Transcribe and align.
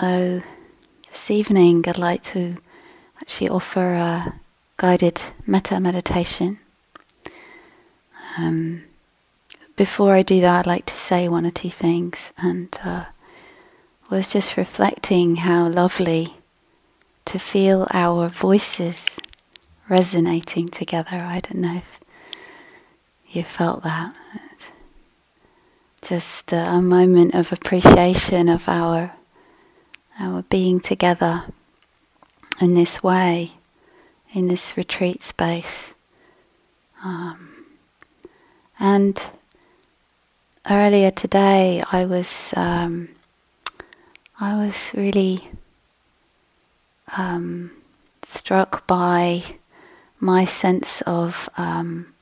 So 0.00 0.42
this 1.10 1.30
evening 1.30 1.84
I'd 1.86 1.98
like 1.98 2.22
to 2.24 2.56
actually 3.20 3.48
offer 3.48 3.94
a 3.94 4.34
guided 4.76 5.22
metta 5.46 5.78
meditation. 5.78 6.58
Um, 8.36 8.84
before 9.76 10.14
I 10.14 10.22
do 10.22 10.40
that, 10.40 10.60
I'd 10.60 10.66
like 10.66 10.86
to 10.86 10.94
say 10.94 11.28
one 11.28 11.46
or 11.46 11.52
two 11.52 11.70
things. 11.70 12.32
And 12.38 12.76
uh, 12.82 13.04
was 14.10 14.28
just 14.28 14.56
reflecting 14.56 15.36
how 15.36 15.68
lovely 15.68 16.36
to 17.24 17.38
feel 17.38 17.86
our 17.90 18.28
voices 18.28 19.18
resonating 19.88 20.68
together. 20.68 21.16
I 21.16 21.40
don't 21.40 21.60
know 21.60 21.76
if 21.76 22.00
you 23.28 23.42
felt 23.42 23.82
that. 23.82 24.14
Just 26.02 26.52
uh, 26.52 26.56
a 26.56 26.82
moment 26.82 27.34
of 27.34 27.52
appreciation 27.52 28.48
of 28.48 28.68
our 28.68 29.12
our 30.18 30.42
being 30.42 30.80
together 30.80 31.44
in 32.60 32.74
this 32.74 33.02
way, 33.02 33.52
in 34.32 34.48
this 34.48 34.76
retreat 34.76 35.22
space. 35.22 35.94
Um, 37.02 37.66
and 38.78 39.20
earlier 40.70 41.10
today, 41.10 41.82
I 41.90 42.04
was 42.04 42.54
um, 42.56 43.08
I 44.40 44.64
was 44.64 44.92
really 44.94 45.48
um, 47.16 47.70
struck 48.22 48.86
by 48.86 49.42
my 50.18 50.44
sense 50.44 51.02
of 51.02 51.48
um, 51.56 52.14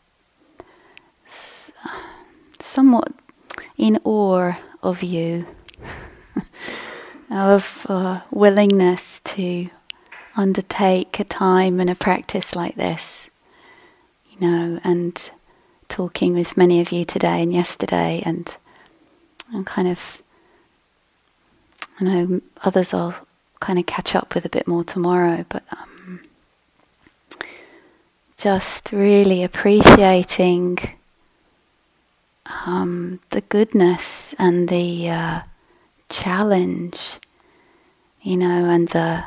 somewhat 2.60 3.12
in 3.76 3.98
awe 4.04 4.54
of 4.82 5.02
you 5.02 5.46
of 7.32 7.86
uh, 7.88 8.20
willingness 8.30 9.20
to 9.24 9.70
undertake 10.36 11.18
a 11.18 11.24
time 11.24 11.80
and 11.80 11.90
a 11.90 11.94
practice 11.94 12.54
like 12.54 12.74
this, 12.76 13.28
you 14.30 14.46
know, 14.46 14.80
and 14.84 15.30
talking 15.88 16.34
with 16.34 16.56
many 16.56 16.80
of 16.80 16.92
you 16.92 17.04
today 17.04 17.42
and 17.42 17.52
yesterday, 17.52 18.22
and 18.24 18.56
and 19.52 19.66
kind 19.66 19.88
of, 19.88 20.22
I 22.00 22.04
know 22.04 22.40
others 22.64 22.94
I'll 22.94 23.14
kind 23.60 23.78
of 23.78 23.86
catch 23.86 24.14
up 24.14 24.34
with 24.34 24.44
a 24.44 24.48
bit 24.48 24.66
more 24.66 24.84
tomorrow, 24.84 25.44
but 25.48 25.62
um, 25.72 26.20
just 28.36 28.90
really 28.90 29.42
appreciating 29.44 30.78
um, 32.66 33.20
the 33.30 33.42
goodness 33.42 34.34
and 34.38 34.68
the 34.68 35.08
uh, 35.10 35.40
challenge, 36.08 37.18
you 38.22 38.36
know, 38.36 38.68
and 38.70 38.88
the 38.88 39.24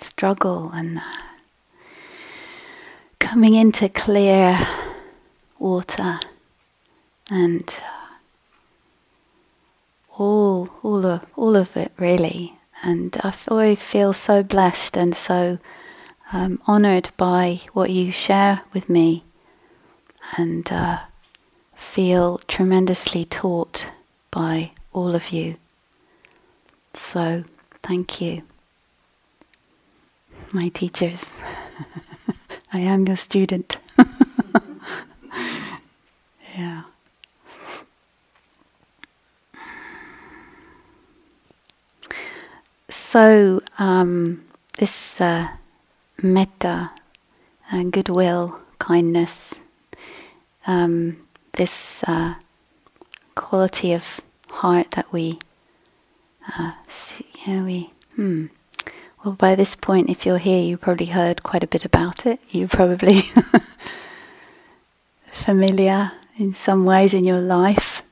struggle 0.00 0.70
and 0.72 1.00
coming 3.18 3.54
into 3.54 3.88
clear 3.88 4.66
water 5.58 6.20
and 7.30 7.74
all 10.16 10.68
all 10.82 11.06
of 11.06 11.22
all 11.36 11.56
of 11.56 11.76
it 11.76 11.90
really 11.96 12.54
and 12.82 13.16
I 13.22 13.34
I 13.48 13.74
feel 13.74 14.12
so 14.12 14.42
blessed 14.42 14.96
and 14.96 15.16
so 15.16 15.58
um, 16.32 16.60
honored 16.66 17.10
by 17.16 17.60
what 17.72 17.90
you 17.90 18.10
share 18.12 18.62
with 18.72 18.88
me 18.88 19.24
and 20.36 20.70
uh, 20.70 20.98
feel 21.74 22.38
tremendously 22.48 23.24
taught 23.24 23.88
by 24.30 24.72
all 24.92 25.14
of 25.14 25.30
you. 25.30 25.56
So, 26.92 27.44
thank 27.84 28.20
you, 28.20 28.42
my 30.52 30.68
teachers. 30.68 31.34
I 32.72 32.80
am 32.80 33.06
your 33.06 33.16
student. 33.16 33.76
yeah. 36.56 36.84
So, 42.88 43.60
um, 43.78 44.44
this 44.78 45.20
uh, 45.20 45.48
metta, 46.22 46.90
uh, 47.70 47.82
goodwill, 47.82 48.58
kindness, 48.78 49.56
um, 50.66 51.18
this 51.52 52.02
uh, 52.04 52.34
quality 53.34 53.92
of 53.92 54.22
heart 54.48 54.92
that 54.92 55.12
we 55.12 55.38
uh, 56.58 56.72
know, 57.46 57.64
we 57.64 57.90
hmm. 58.16 58.46
Well, 59.24 59.34
by 59.34 59.54
this 59.54 59.74
point, 59.74 60.10
if 60.10 60.26
you're 60.26 60.38
here, 60.38 60.62
you 60.62 60.76
probably 60.76 61.06
heard 61.06 61.42
quite 61.42 61.64
a 61.64 61.68
bit 61.68 61.84
about 61.84 62.26
it. 62.26 62.40
You're 62.50 62.68
probably 62.68 63.30
familiar 65.32 66.12
in 66.36 66.54
some 66.54 66.84
ways 66.84 67.14
in 67.14 67.24
your 67.24 67.40
life 67.40 68.02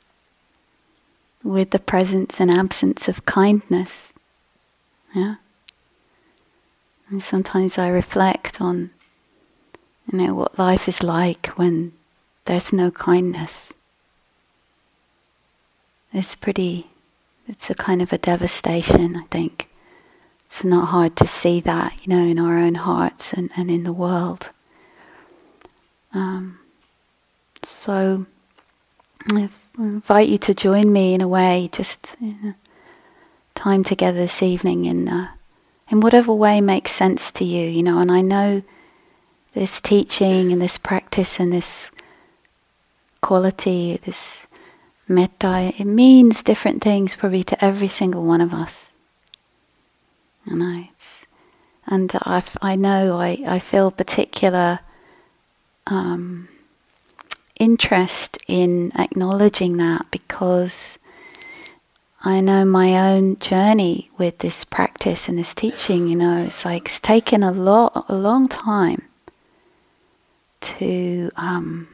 with 1.43 1.71
the 1.71 1.79
presence 1.79 2.41
and 2.41 2.51
absence 2.51 3.09
of 3.09 3.27
kindness. 3.27 4.15
Yeah. 5.15 5.35
And 7.11 7.23
sometimes 7.23 7.77
I 7.77 7.89
reflect 7.89 8.59
on, 8.59 8.91
you 10.11 10.19
know, 10.19 10.35
what 10.35 10.59
life 10.59 10.89
is 10.89 11.03
like 11.03 11.49
when 11.57 11.93
there's 12.47 12.73
no 12.73 12.91
kindness. 12.91 13.75
It's 16.11 16.35
pretty, 16.35 16.87
it's 17.49 17.71
a 17.71 17.75
kind 17.75 18.03
of 18.03 18.13
a 18.13 18.19
devastation, 18.19 19.17
I 19.17 19.25
think. 19.31 19.69
It's 20.47 20.65
not 20.65 20.89
hard 20.89 21.17
to 21.17 21.27
see 21.27 21.61
that, 21.61 21.97
you 22.03 22.15
know, 22.15 22.27
in 22.27 22.39
our 22.39 22.59
own 22.59 22.75
hearts 22.75 23.33
and, 23.33 23.51
and 23.57 23.71
in 23.71 23.85
the 23.85 23.93
world. 23.93 24.51
Um, 26.13 26.59
so 27.63 28.27
I 29.33 29.49
invite 29.79 30.29
you 30.29 30.39
to 30.39 30.55
join 30.55 30.93
me 30.93 31.15
in 31.15 31.23
a 31.23 31.29
way, 31.29 31.71
just 31.73 32.17
you 32.21 32.37
know, 32.43 32.55
time 33.55 33.83
together 33.85 34.19
this 34.19 34.43
evening 34.43 34.85
in 34.85 35.09
uh, 35.09 35.29
in 35.89 36.01
whatever 36.01 36.33
way 36.33 36.61
makes 36.61 36.93
sense 36.93 37.31
to 37.33 37.45
you, 37.45 37.67
you 37.67 37.83
know. 37.83 37.99
And 37.99 38.11
I 38.11 38.21
know 38.21 38.63
this 39.55 39.81
teaching 39.81 40.53
and 40.53 40.61
this 40.61 40.79
practice 40.79 41.39
and 41.39 41.53
this 41.53 41.91
quality, 43.21 44.01
this 44.05 44.47
metta, 45.13 45.73
it 45.79 45.85
means 45.85 46.43
different 46.43 46.83
things 46.83 47.15
probably 47.15 47.45
to 47.45 47.65
every 47.65 47.89
single 47.89 48.25
one 48.25 48.41
of 48.41 48.53
us. 48.53 48.91
And 50.47 50.63
I, 50.63 50.91
and 51.87 52.13
I, 52.23 52.43
I 52.61 52.77
know 52.77 53.21
I, 53.21 53.43
I 53.47 53.59
feel 53.59 53.91
particular 53.91 54.81
um, 55.87 56.49
interest 57.59 58.39
in 58.49 58.93
acknowledging 58.99 59.77
that 59.77 60.11
because 60.11 60.99
I 62.25 62.41
know 62.41 62.65
my 62.65 62.97
own 62.97 63.39
journey 63.39 64.11
with 64.17 64.39
this 64.39 64.65
practice 64.65 65.29
and 65.29 65.39
this 65.39 65.55
teaching. 65.55 66.07
You 66.07 66.17
know, 66.17 66.45
it's 66.45 66.65
like 66.65 66.87
it's 66.87 67.01
taken 67.01 67.43
a 67.43 67.51
lot, 67.51 68.07
a 68.09 68.15
long 68.15 68.49
time 68.49 69.03
to 70.63 71.31
um, 71.37 71.89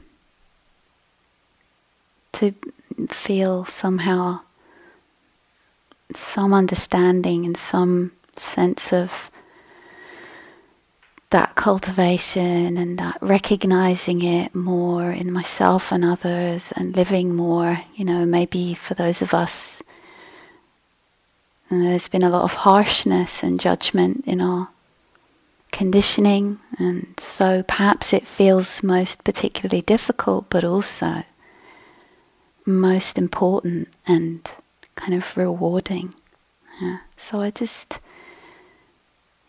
to 2.33 2.55
feel 3.07 3.65
somehow 3.67 4.41
some 6.15 6.53
understanding 6.53 7.45
and 7.45 7.57
some 7.57 8.13
sense 8.37 8.93
of 8.93 9.31
that 11.31 11.55
cultivation 11.55 12.79
and 12.79 12.99
that 12.99 13.19
recognizing 13.21 14.23
it 14.23 14.55
more 14.55 15.11
in 15.11 15.31
myself 15.31 15.93
and 15.93 16.05
others 16.05 16.73
and 16.75 16.97
living 16.97 17.35
more, 17.35 17.83
you 17.95 18.05
know, 18.05 18.25
maybe 18.25 18.73
for 18.75 18.95
those 18.95 19.21
of 19.21 19.35
us, 19.35 19.83
there's 21.71 22.09
been 22.09 22.23
a 22.23 22.31
lot 22.31 22.45
of 22.45 22.55
harshness 22.55 23.43
and 23.43 23.61
judgment 23.61 24.25
in 24.27 24.41
our 24.41 24.71
conditioning, 25.71 26.59
and 26.79 27.13
so 27.19 27.63
perhaps 27.63 28.15
it 28.15 28.27
feels 28.27 28.83
most 28.83 29.23
particularly 29.23 29.83
difficult, 29.83 30.47
but 30.49 30.65
also 30.65 31.25
most 32.69 33.19
important 33.19 33.89
and 34.07 34.49
kind 34.95 35.15
of 35.15 35.37
rewarding. 35.37 36.15
Yeah. 36.81 36.99
So 37.17 37.41
I 37.41 37.51
just, 37.51 37.99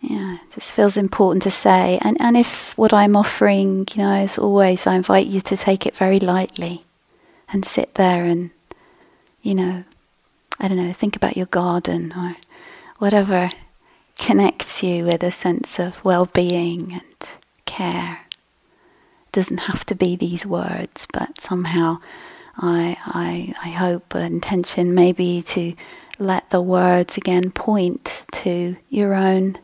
yeah, 0.02 0.36
it 0.36 0.54
just 0.54 0.72
feels 0.72 0.98
important 0.98 1.44
to 1.44 1.52
say. 1.52 2.00
And, 2.02 2.18
and 2.20 2.38
if 2.38 2.78
what 2.78 2.94
I'm 2.94 3.16
offering, 3.16 3.88
you 3.94 4.04
know, 4.04 4.14
as 4.14 4.38
always, 4.38 4.88
I 4.88 4.96
invite 4.96 5.28
you 5.28 5.42
to 5.42 5.58
take 5.58 5.86
it 5.86 5.96
very 5.96 6.20
lightly 6.20 6.86
and 7.52 7.66
sit 7.66 7.96
there 7.96 8.26
and, 8.26 8.52
you 9.42 9.56
know, 9.56 9.84
I 10.60 10.68
don't 10.68 10.78
know, 10.78 10.94
think 10.94 11.16
about 11.16 11.38
your 11.38 11.46
garden 11.48 12.14
or 12.16 12.36
whatever 12.98 13.50
connects 14.18 14.84
you 14.84 15.06
with 15.06 15.24
a 15.24 15.32
sense 15.32 15.80
of 15.80 16.04
well-being 16.04 16.94
and 16.94 17.30
care. 17.66 18.22
Doesn't 19.32 19.60
have 19.60 19.86
to 19.86 19.96
be 19.96 20.16
these 20.16 20.46
words, 20.46 21.08
but 21.14 21.40
somehow 21.40 22.00
I, 22.62 22.98
I, 23.06 23.54
I 23.64 23.70
hope 23.70 24.14
intention 24.16 24.94
maybe 24.94 25.42
to 25.44 25.74
let 26.18 26.50
the 26.50 26.62
words 26.62 27.16
again 27.16 27.52
point 27.52 28.26
to 28.34 28.76
your 28.90 29.14
own 29.14 29.58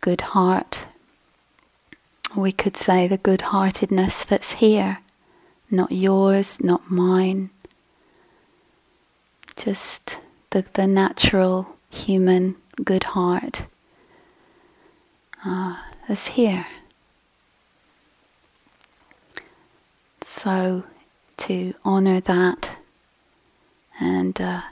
good 0.00 0.20
heart. 0.20 0.80
We 2.36 2.50
could 2.50 2.76
say 2.76 3.06
the 3.06 3.18
good 3.18 3.42
heartedness 3.42 4.24
that's 4.24 4.52
here, 4.52 4.98
not 5.70 5.92
yours, 5.92 6.60
not 6.60 6.90
mine. 6.90 7.50
Just 9.54 10.18
the, 10.50 10.64
the 10.72 10.88
natural 10.88 11.76
human 11.88 12.56
good 12.82 13.04
heart 13.04 13.62
uh, 15.44 15.76
that's 16.08 16.28
here. 16.28 16.66
So 20.22 20.84
to 21.46 21.74
honor 21.84 22.20
that 22.20 22.76
and 24.00 24.40
uh, 24.40 24.62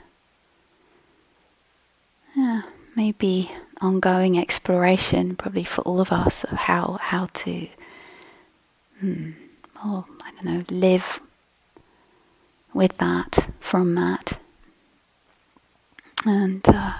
yeah, 2.35 2.61
maybe 2.95 3.51
ongoing 3.81 4.37
exploration, 4.37 5.35
probably 5.35 5.63
for 5.63 5.81
all 5.81 5.99
of 5.99 6.11
us, 6.11 6.43
of 6.45 6.57
how 6.57 6.97
how 7.01 7.27
to, 7.33 7.67
hmm, 8.99 9.31
I 9.75 10.03
don't 10.35 10.45
know, 10.45 10.63
live 10.69 11.19
with 12.73 12.97
that, 12.97 13.49
from 13.59 13.95
that, 13.95 14.39
and. 16.25 16.67
Uh, 16.67 16.93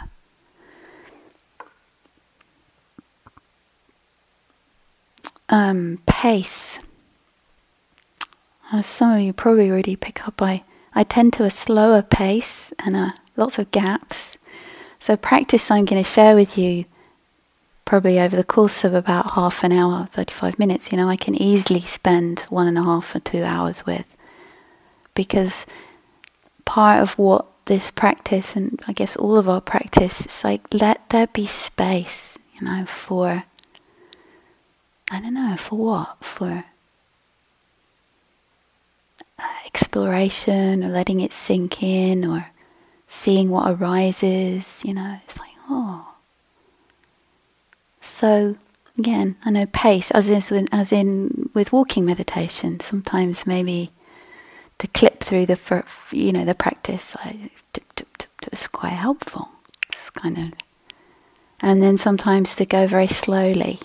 um, 5.52 6.00
pace. 6.06 6.80
As 8.72 8.86
some 8.86 9.14
of 9.14 9.22
you 9.22 9.34
probably 9.34 9.70
already 9.70 9.96
pick 9.96 10.28
up, 10.28 10.42
I, 10.42 10.64
I 10.94 11.04
tend 11.04 11.34
to 11.34 11.44
a 11.44 11.50
slower 11.50 12.02
pace 12.02 12.72
and 12.80 12.96
a, 12.96 13.12
lots 13.36 13.60
of 13.60 13.72
gaps. 13.72 14.38
So, 15.00 15.18
practice 15.18 15.70
I'm 15.70 15.86
going 15.86 16.02
to 16.02 16.10
share 16.10 16.36
with 16.36 16.58
you 16.58 16.86
probably 17.92 18.20
over 18.20 18.38
the 18.38 18.44
course 18.46 18.86
of 18.86 18.94
about 18.94 19.32
half 19.32 19.66
an 19.66 19.74
hour, 19.74 20.08
35 20.14 20.58
minutes, 20.58 20.94
you 20.94 20.98
know, 20.98 21.10
I 21.10 21.18
can 21.18 21.36
easily 21.36 21.82
spend 21.82 22.42
one 22.50 22.66
and 22.66 22.78
a 22.78 22.84
half 22.84 23.14
or 23.14 23.20
two 23.20 23.44
hours 23.44 23.86
with. 23.86 24.06
Because 25.14 25.66
part 26.64 27.02
of 27.02 27.18
what 27.18 27.46
this 27.66 27.92
practice, 27.92 28.56
and 28.56 28.80
I 28.88 28.94
guess 28.94 29.18
all 29.18 29.36
of 29.36 29.50
our 29.50 29.60
practice, 29.60 30.26
is 30.26 30.42
like 30.42 30.62
let 30.74 31.10
there 31.10 31.28
be 31.28 31.46
space, 31.46 32.38
you 32.56 32.66
know, 32.66 32.86
for, 32.86 33.44
I 35.12 35.20
don't 35.20 35.34
know, 35.34 35.58
for 35.58 35.76
what? 35.78 36.24
For 36.24 36.50
uh, 36.50 36.62
Uh, 39.42 39.48
exploration 39.66 40.84
or 40.84 40.90
letting 40.90 41.20
it 41.20 41.34
sink 41.34 41.82
in 41.82 42.26
or 42.26 42.48
seeing 43.08 43.50
what 43.50 43.72
arises, 43.72 44.82
you 44.86 44.94
know, 44.94 45.20
it's 45.26 45.38
like, 45.38 45.52
oh. 45.70 46.14
So 48.02 48.56
again, 48.98 49.36
I 49.44 49.50
know 49.50 49.66
pace, 49.66 50.12
as 50.12 50.30
is 50.30 50.52
with, 50.52 50.68
as 50.72 50.92
in 50.92 51.50
with 51.54 51.72
walking 51.72 52.06
meditation. 52.06 52.80
Sometimes 52.80 53.48
maybe 53.48 53.92
to 54.78 54.88
clip 54.88 55.24
through 55.24 55.46
the, 55.48 55.84
you 56.12 56.32
know, 56.32 56.46
the 56.46 56.56
practice, 56.56 57.16
like, 57.24 57.52
is 58.52 58.68
quite 58.68 58.94
helpful. 58.94 59.50
It's 59.90 60.10
kind 60.12 60.38
of, 60.38 60.54
and 61.62 61.82
then 61.82 61.98
sometimes 61.98 62.56
to 62.56 62.66
go 62.66 62.88
very 62.88 63.08
slowly. 63.08 63.80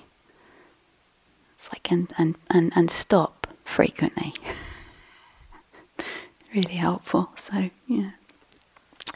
It's 1.56 1.72
like 1.72 1.90
and 1.90 2.12
and 2.18 2.36
and, 2.50 2.72
and 2.74 2.90
stop 2.90 3.46
frequently. 3.64 4.34
really 6.56 6.76
helpful. 6.76 7.30
So 7.36 7.70
yeah. 7.86 8.10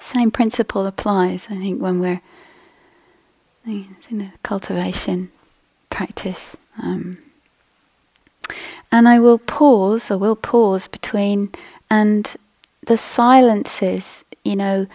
Same 0.00 0.31
principle 0.31 0.87
applies, 0.87 1.46
I 1.50 1.56
think, 1.56 1.81
when 1.81 2.00
we're 2.00 2.20
in 3.64 4.20
a 4.20 4.32
cultivation 4.42 5.31
practice. 5.88 6.56
Um, 6.82 7.19
and 8.90 9.08
I 9.08 9.20
will 9.20 9.38
pause, 9.38 10.10
I 10.10 10.16
will 10.16 10.37
pause 10.37 10.88
between, 10.88 11.50
and 11.90 12.34
the 12.87 12.96
silences, 12.96 14.25
you 14.44 14.56
know, 14.56 14.87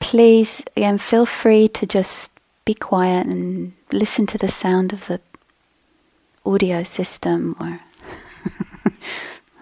please, 0.00 0.64
again, 0.76 0.98
feel 0.98 1.26
free 1.26 1.68
to 1.68 1.86
just 1.86 2.30
be 2.64 2.74
quiet 2.74 3.26
and 3.26 3.72
listen 3.92 4.26
to 4.26 4.38
the 4.38 4.48
sound 4.48 4.92
of 4.92 5.06
the 5.06 5.20
audio 6.44 6.82
system 6.82 7.54
or 7.60 7.80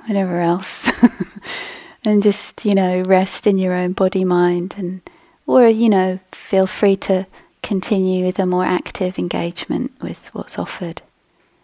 whatever 0.06 0.40
else. 0.40 0.90
and 2.04 2.22
just 2.22 2.64
you 2.64 2.74
know 2.74 3.02
rest 3.02 3.46
in 3.46 3.58
your 3.58 3.72
own 3.72 3.92
body 3.92 4.24
mind 4.24 4.74
and 4.76 5.00
or 5.46 5.66
you 5.68 5.88
know 5.88 6.18
feel 6.32 6.66
free 6.66 6.96
to 6.96 7.26
continue 7.62 8.24
with 8.24 8.38
a 8.38 8.46
more 8.46 8.64
active 8.64 9.18
engagement 9.18 9.90
with 10.02 10.28
what's 10.34 10.58
offered 10.58 11.00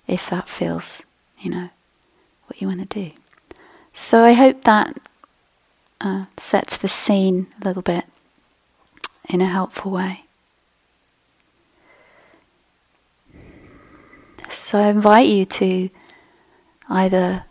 if 0.06 0.30
that 0.30 0.48
feels 0.48 1.02
you 1.38 1.50
know 1.50 1.68
what 2.46 2.60
you 2.60 2.66
want 2.66 2.90
to 2.90 3.02
do. 3.02 3.12
So 3.92 4.24
i 4.24 4.32
hope 4.32 4.64
that 4.64 4.96
uh, 6.00 6.24
sets 6.36 6.76
the 6.76 6.88
scene 6.88 7.46
a 7.60 7.64
little 7.64 7.82
bit 7.82 8.04
in 9.28 9.40
a 9.40 9.46
helpful 9.46 9.92
way. 9.92 10.24
So 14.48 14.78
i 14.78 14.88
invite 14.88 15.28
you 15.28 15.44
to 15.44 15.90
either 16.88 17.44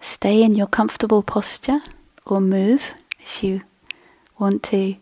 stay 0.00 0.42
in 0.42 0.54
your 0.54 0.66
comfortable 0.66 1.22
posture 1.22 1.80
or 2.26 2.40
move 2.40 2.94
if 3.18 3.42
you 3.42 3.62
want 4.38 4.62
to 4.62 4.96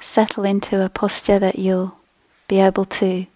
settle 0.00 0.44
into 0.44 0.84
a 0.84 0.88
posture 0.88 1.38
that 1.38 1.58
you'll 1.58 1.96
be 2.48 2.60
able 2.60 2.84
to 2.84 3.06
you 3.06 3.26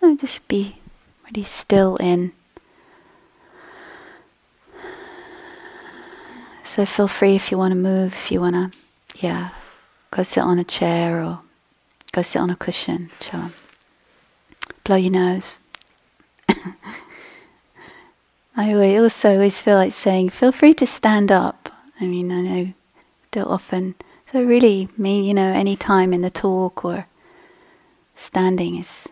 know, 0.00 0.16
just 0.16 0.46
be 0.48 0.76
really 1.24 1.44
still 1.44 1.96
in. 1.96 2.32
So 6.64 6.86
feel 6.86 7.08
free 7.08 7.36
if 7.36 7.50
you 7.50 7.58
want 7.58 7.72
to 7.72 7.76
move, 7.76 8.14
if 8.14 8.30
you 8.32 8.40
want 8.40 8.72
to, 8.72 8.78
yeah, 9.20 9.50
go 10.10 10.22
sit 10.22 10.42
on 10.42 10.58
a 10.58 10.64
chair 10.64 11.22
or 11.22 11.40
go 12.12 12.22
sit 12.22 12.38
on 12.40 12.50
a 12.50 12.56
cushion. 12.56 13.10
Sure. 13.20 13.52
Blow 14.82 14.96
your 14.96 15.12
nose. 15.12 15.60
I 18.56 18.72
also 18.98 19.32
always 19.32 19.60
feel 19.60 19.76
like 19.76 19.92
saying, 19.92 20.30
feel 20.30 20.52
free 20.52 20.74
to 20.74 20.86
stand 20.86 21.32
up. 21.32 21.70
I 22.00 22.06
mean, 22.06 22.30
I 22.30 22.40
know 22.40 22.72
don't 23.32 23.48
often, 23.48 23.96
so 24.32 24.42
really 24.42 24.88
mean, 24.96 25.24
you 25.24 25.34
know, 25.34 25.52
any 25.52 25.74
time 25.74 26.12
in 26.12 26.20
the 26.20 26.30
talk 26.30 26.84
or 26.84 27.06
standing 28.14 28.76
is 28.76 29.08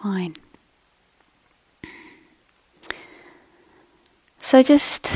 fine. 0.00 0.36
So 4.40 4.62
just 4.62 5.10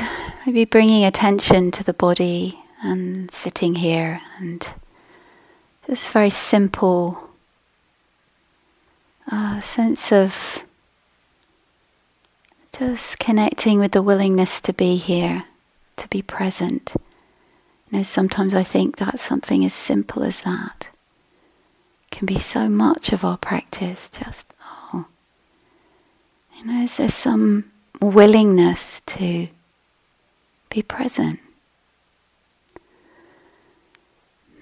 maybe 0.44 0.64
bringing 0.64 1.04
attention 1.04 1.70
to 1.70 1.84
the 1.84 1.94
body 1.94 2.58
and 2.82 3.30
sitting 3.32 3.76
here 3.76 4.20
and 4.38 4.66
just 5.86 6.08
very 6.08 6.30
simple 6.30 7.30
uh, 9.30 9.60
sense 9.60 10.10
of 10.10 10.62
just 12.76 13.18
connecting 13.18 13.78
with 13.78 13.92
the 13.92 14.02
willingness 14.02 14.60
to 14.60 14.72
be 14.72 14.96
here, 14.96 15.44
to 15.96 16.08
be 16.08 16.22
present. 16.22 16.92
You 17.90 17.98
know, 17.98 18.02
sometimes 18.02 18.54
I 18.54 18.62
think 18.62 18.96
that 18.96 19.20
something 19.20 19.64
as 19.64 19.74
simple 19.74 20.22
as 20.22 20.40
that 20.40 20.88
can 22.10 22.26
be 22.26 22.38
so 22.38 22.68
much 22.68 23.12
of 23.12 23.24
our 23.24 23.36
practice. 23.36 24.08
Just, 24.08 24.46
oh, 24.62 25.06
you 26.56 26.64
know, 26.64 26.82
is 26.82 26.96
there 26.96 27.10
some 27.10 27.70
willingness 28.00 29.02
to 29.06 29.48
be 30.70 30.82
present? 30.82 31.40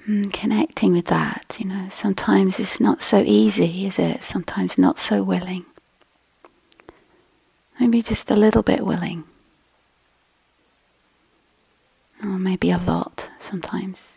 Mm, 0.09 0.33
connecting 0.33 0.93
with 0.93 1.07
that, 1.07 1.57
you 1.61 1.67
know, 1.67 1.87
sometimes 1.91 2.59
it's 2.59 2.81
not 2.81 3.03
so 3.03 3.23
easy, 3.25 3.87
is 3.87 3.99
it? 3.99 4.25
Sometimes 4.25 4.79
not 4.79 4.99
so 4.99 5.23
willing. 5.23 5.65
Maybe 7.81 8.03
just 8.03 8.31
a 8.31 8.37
little 8.37 8.63
bit 8.63 8.85
willing. 8.85 9.25
Or 12.23 12.39
maybe 12.39 12.71
a 12.71 12.77
lot 12.77 13.31
sometimes. 13.41 14.13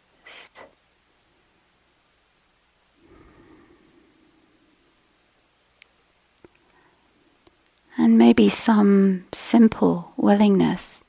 And 7.97 8.17
maybe 8.17 8.49
some 8.49 9.23
simple 9.31 10.11
willingness 10.17 11.05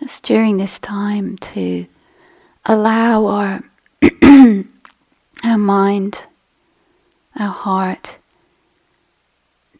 just 0.00 0.22
during 0.22 0.58
this 0.58 0.78
time 0.78 1.36
to 1.38 1.86
allow 2.64 3.26
our 3.26 3.64
our 5.44 5.58
mind, 5.58 6.24
our 7.36 7.52
heart 7.52 8.18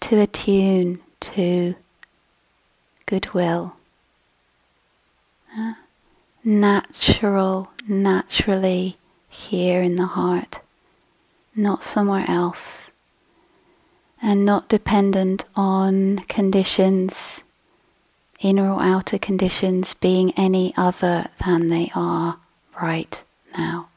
to 0.00 0.18
attune 0.18 0.98
to 1.20 1.76
goodwill, 3.06 3.76
uh, 5.56 5.74
natural, 6.42 7.70
naturally 7.86 8.96
here 9.28 9.82
in 9.82 9.96
the 9.96 10.06
heart, 10.06 10.60
not 11.54 11.84
somewhere 11.84 12.24
else, 12.28 12.90
and 14.22 14.44
not 14.44 14.68
dependent 14.68 15.44
on 15.54 16.18
conditions, 16.28 17.42
inner 18.40 18.72
or 18.72 18.82
outer 18.82 19.18
conditions, 19.18 19.94
being 19.94 20.32
any 20.36 20.72
other 20.76 21.26
than 21.44 21.68
they 21.68 21.90
are 21.94 22.38
right 22.82 23.22
now. 23.56 23.88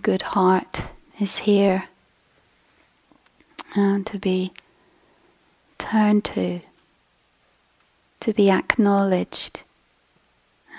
Good 0.00 0.22
heart 0.22 0.82
is 1.20 1.38
here 1.38 1.88
and 3.74 4.06
to 4.06 4.18
be 4.18 4.52
turned 5.90 6.24
to, 6.24 6.60
to 8.20 8.32
be 8.32 8.50
acknowledged. 8.50 9.62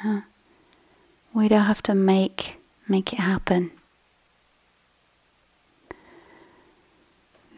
Uh, 0.04 0.22
we 1.34 1.48
don't 1.48 1.66
have 1.66 1.84
to 1.84 1.96
make 1.96 2.58
make 2.88 3.14
it 3.14 3.20
happen. 3.20 3.72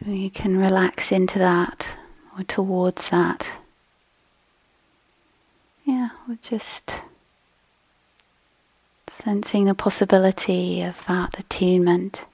You 0.06 0.30
can 0.30 0.56
relax 0.56 1.12
into 1.12 1.38
that 1.38 1.86
or 2.36 2.44
towards 2.44 3.10
that. 3.10 3.50
Yeah, 5.84 6.10
we're 6.26 6.38
just 6.40 6.94
sensing 9.08 9.64
the 9.64 9.74
possibility 9.74 10.82
of 10.82 11.04
that 11.06 11.38
attunement. 11.38 12.24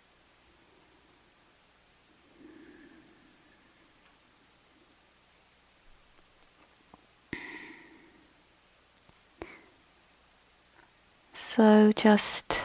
So 11.56 11.92
just 11.92 12.58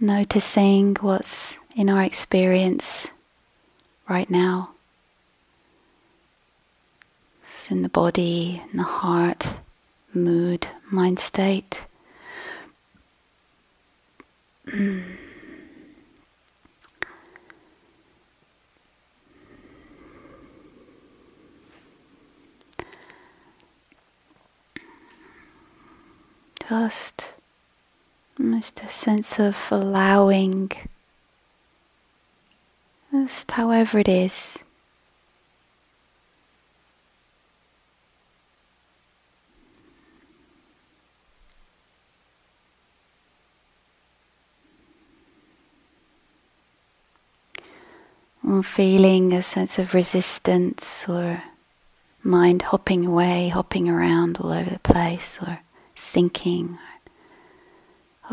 noticing 0.00 0.96
what's 0.96 1.56
in 1.76 1.88
our 1.88 2.02
experience 2.02 3.12
right 4.08 4.28
now. 4.28 4.70
in 7.70 7.82
the 7.82 7.88
body, 7.88 8.60
in 8.72 8.78
the 8.78 8.82
heart, 8.82 9.46
mood, 10.12 10.66
mind 10.90 11.20
state. 11.20 11.84
Just 26.68 27.33
just 28.52 28.80
a 28.82 28.88
sense 28.88 29.38
of 29.38 29.56
allowing, 29.70 30.70
just 33.12 33.50
however 33.50 33.98
it 33.98 34.08
is. 34.08 34.58
Or 48.46 48.62
feeling 48.62 49.32
a 49.32 49.42
sense 49.42 49.78
of 49.78 49.94
resistance 49.94 51.06
or 51.08 51.42
mind 52.22 52.62
hopping 52.62 53.06
away, 53.06 53.48
hopping 53.48 53.88
around 53.88 54.38
all 54.38 54.52
over 54.52 54.68
the 54.70 54.78
place, 54.80 55.38
or 55.40 55.60
sinking 55.94 56.78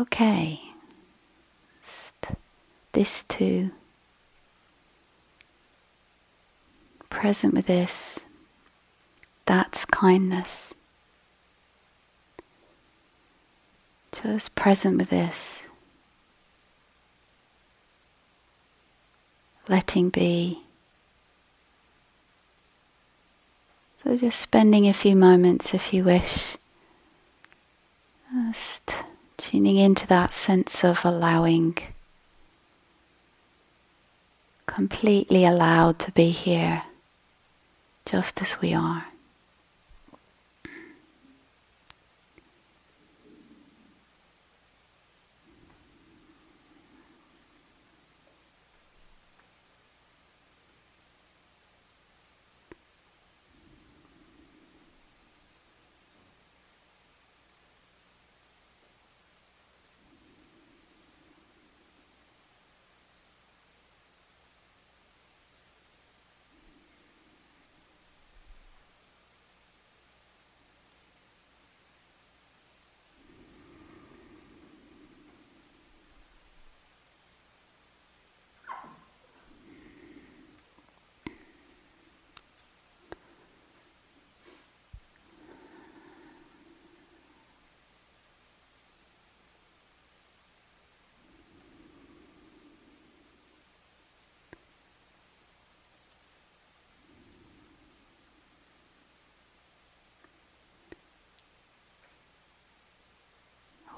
okay, 0.00 0.60
this 2.92 3.24
too, 3.24 3.70
present 7.10 7.54
with 7.54 7.66
this, 7.66 8.20
that's 9.46 9.84
kindness. 9.84 10.74
Just 14.12 14.54
present 14.54 14.98
with 14.98 15.08
this, 15.08 15.62
letting 19.68 20.10
be. 20.10 20.60
So 24.04 24.16
just 24.16 24.38
spending 24.38 24.86
a 24.86 24.92
few 24.92 25.16
moments 25.16 25.72
if 25.72 25.94
you 25.94 26.04
wish. 26.04 26.56
Just 28.48 28.94
Tuning 29.42 29.76
into 29.76 30.06
that 30.06 30.32
sense 30.32 30.84
of 30.84 31.04
allowing, 31.04 31.76
completely 34.66 35.44
allowed 35.44 35.98
to 35.98 36.12
be 36.12 36.30
here 36.30 36.84
just 38.06 38.40
as 38.40 38.60
we 38.60 38.72
are. 38.72 39.06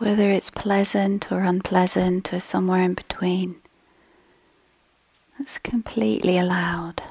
Whether 0.04 0.30
it's 0.30 0.50
pleasant 0.50 1.32
or 1.32 1.40
unpleasant 1.40 2.30
or 2.30 2.38
somewhere 2.38 2.82
in 2.82 2.92
between. 2.92 3.56
That's 5.38 5.56
completely 5.56 6.36
allowed. 6.36 7.02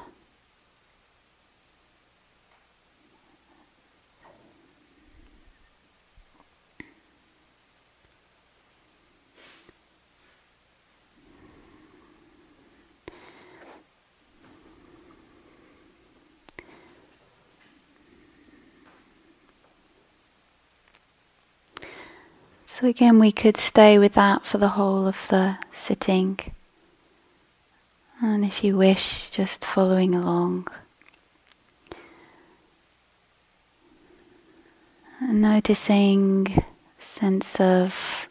So 22.74 22.88
again, 22.88 23.20
we 23.20 23.30
could 23.30 23.56
stay 23.56 24.00
with 24.00 24.14
that 24.14 24.44
for 24.44 24.58
the 24.58 24.70
whole 24.70 25.06
of 25.06 25.28
the 25.28 25.58
sitting. 25.70 26.40
And 28.20 28.44
if 28.44 28.64
you 28.64 28.76
wish, 28.76 29.30
just 29.30 29.64
following 29.64 30.12
along. 30.12 30.66
And 35.20 35.40
noticing 35.40 36.64
sense 36.98 37.60
of 37.60 38.26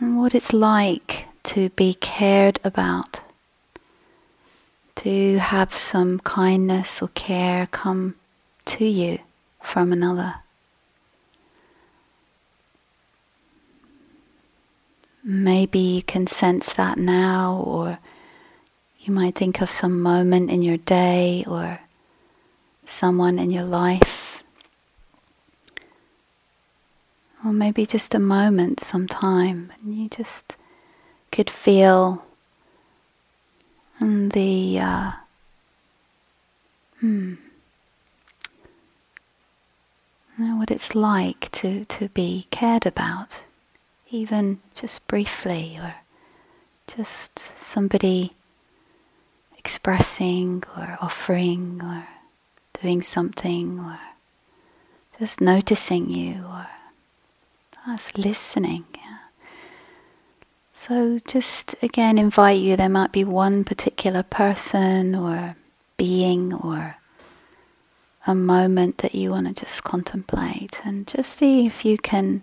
what 0.00 0.34
it's 0.34 0.52
like 0.52 1.28
to 1.44 1.68
be 1.68 1.94
cared 1.94 2.58
about, 2.64 3.20
to 4.96 5.38
have 5.38 5.72
some 5.72 6.18
kindness 6.18 7.00
or 7.00 7.10
care 7.14 7.68
come 7.68 8.16
to 8.64 8.84
you 8.84 9.20
from 9.64 9.92
another. 9.92 10.34
Maybe 15.24 15.78
you 15.78 16.02
can 16.02 16.26
sense 16.26 16.72
that 16.74 16.98
now, 16.98 17.56
or 17.66 17.98
you 19.00 19.12
might 19.12 19.34
think 19.34 19.60
of 19.60 19.70
some 19.70 20.00
moment 20.00 20.50
in 20.50 20.62
your 20.62 20.76
day 20.76 21.44
or 21.46 21.80
someone 22.84 23.38
in 23.38 23.50
your 23.50 23.64
life. 23.64 24.42
Or 27.44 27.52
maybe 27.52 27.86
just 27.86 28.14
a 28.14 28.18
moment, 28.18 28.80
some 28.80 29.08
time, 29.08 29.72
and 29.82 29.96
you 29.96 30.08
just 30.08 30.56
could 31.32 31.50
feel 31.50 32.24
the 34.00 34.78
uh, 34.78 35.12
hmm, 37.00 37.34
what 40.36 40.70
it's 40.70 40.94
like 40.94 41.50
to, 41.52 41.84
to 41.84 42.08
be 42.08 42.46
cared 42.50 42.86
about, 42.86 43.42
even 44.10 44.60
just 44.74 45.06
briefly, 45.06 45.78
or 45.80 45.94
just 46.86 47.56
somebody 47.58 48.32
expressing 49.56 50.62
or 50.76 50.98
offering 51.00 51.80
or 51.82 52.06
doing 52.82 53.00
something 53.02 53.78
or 53.78 53.98
just 55.18 55.40
noticing 55.40 56.10
you 56.10 56.44
or 56.44 56.66
just 57.86 58.18
listening. 58.18 58.84
So 60.86 61.18
just 61.26 61.74
again 61.82 62.18
invite 62.18 62.60
you, 62.60 62.76
there 62.76 62.90
might 62.90 63.10
be 63.10 63.24
one 63.24 63.64
particular 63.64 64.22
person 64.22 65.14
or 65.14 65.56
being 65.96 66.52
or 66.52 66.96
a 68.26 68.34
moment 68.34 68.98
that 68.98 69.14
you 69.14 69.30
want 69.30 69.46
to 69.46 69.64
just 69.64 69.84
contemplate 69.84 70.80
and 70.84 71.06
just 71.06 71.36
see 71.36 71.66
if 71.66 71.84
you 71.84 71.98
can 71.98 72.42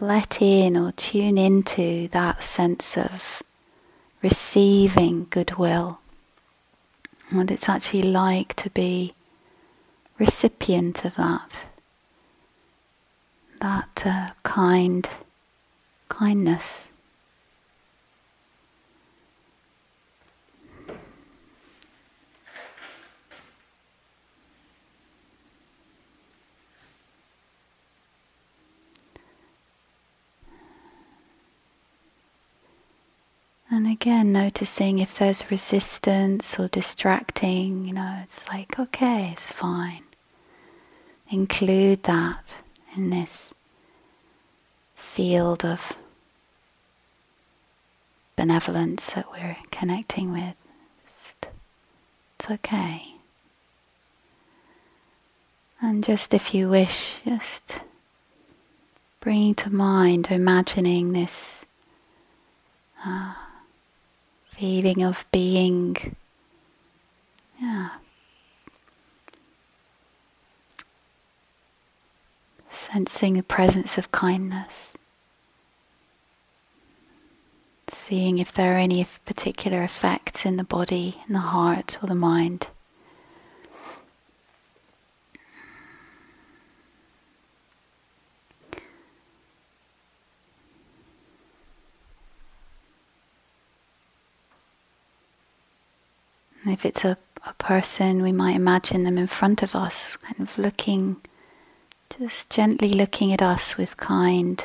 let 0.00 0.40
in 0.40 0.76
or 0.76 0.92
tune 0.92 1.38
into 1.38 2.08
that 2.08 2.42
sense 2.42 2.96
of 2.96 3.42
receiving 4.22 5.26
goodwill, 5.30 6.00
what 7.30 7.50
it's 7.50 7.68
actually 7.68 8.02
like 8.02 8.54
to 8.54 8.70
be 8.70 9.14
recipient 10.18 11.04
of 11.04 11.14
that, 11.16 11.64
that 13.60 14.02
uh, 14.04 14.28
kind 14.42 15.08
kindness. 16.08 16.90
And 33.72 33.86
again, 33.86 34.32
noticing 34.32 34.98
if 34.98 35.16
there's 35.18 35.50
resistance 35.50 36.58
or 36.58 36.68
distracting, 36.68 37.86
you 37.86 37.94
know, 37.94 38.20
it's 38.22 38.46
like, 38.48 38.78
okay, 38.78 39.30
it's 39.32 39.50
fine. 39.50 40.02
Include 41.30 42.02
that 42.02 42.52
in 42.94 43.08
this 43.08 43.54
field 44.94 45.64
of 45.64 45.94
benevolence 48.36 49.12
that 49.12 49.32
we're 49.32 49.56
connecting 49.70 50.32
with. 50.34 50.54
It's 52.38 52.50
okay. 52.50 53.14
And 55.80 56.04
just 56.04 56.34
if 56.34 56.52
you 56.52 56.68
wish, 56.68 57.20
just 57.24 57.80
bringing 59.20 59.54
to 59.54 59.70
mind 59.72 60.28
imagining 60.30 61.14
this. 61.14 61.64
Uh, 63.02 63.32
feeling 64.52 65.02
of 65.02 65.24
being, 65.32 66.16
yeah, 67.60 67.90
sensing 72.70 73.34
the 73.34 73.42
presence 73.42 73.98
of 73.98 74.12
kindness, 74.12 74.92
seeing 77.88 78.38
if 78.38 78.52
there 78.52 78.74
are 78.74 78.78
any 78.78 79.06
particular 79.24 79.82
effects 79.82 80.44
in 80.44 80.56
the 80.56 80.64
body, 80.64 81.22
in 81.26 81.34
the 81.34 81.40
heart, 81.40 81.98
or 82.02 82.06
the 82.06 82.14
mind. 82.14 82.68
If 96.64 96.86
it's 96.86 97.04
a, 97.04 97.16
a 97.44 97.54
person, 97.54 98.22
we 98.22 98.30
might 98.30 98.54
imagine 98.54 99.02
them 99.02 99.18
in 99.18 99.26
front 99.26 99.62
of 99.62 99.74
us, 99.74 100.16
kind 100.18 100.40
of 100.40 100.56
looking, 100.56 101.16
just 102.18 102.50
gently 102.50 102.88
looking 102.90 103.32
at 103.32 103.42
us 103.42 103.76
with 103.76 103.96
kind 103.96 104.64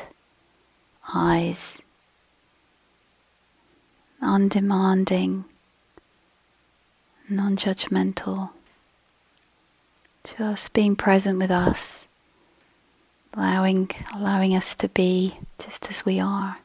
eyes, 1.12 1.82
undemanding, 4.22 5.44
non 7.28 7.56
judgmental, 7.56 8.50
just 10.36 10.72
being 10.72 10.94
present 10.94 11.38
with 11.38 11.50
us, 11.50 12.06
allowing, 13.34 13.90
allowing 14.14 14.54
us 14.54 14.76
to 14.76 14.88
be 14.88 15.38
just 15.58 15.90
as 15.90 16.04
we 16.04 16.20
are. 16.20 16.58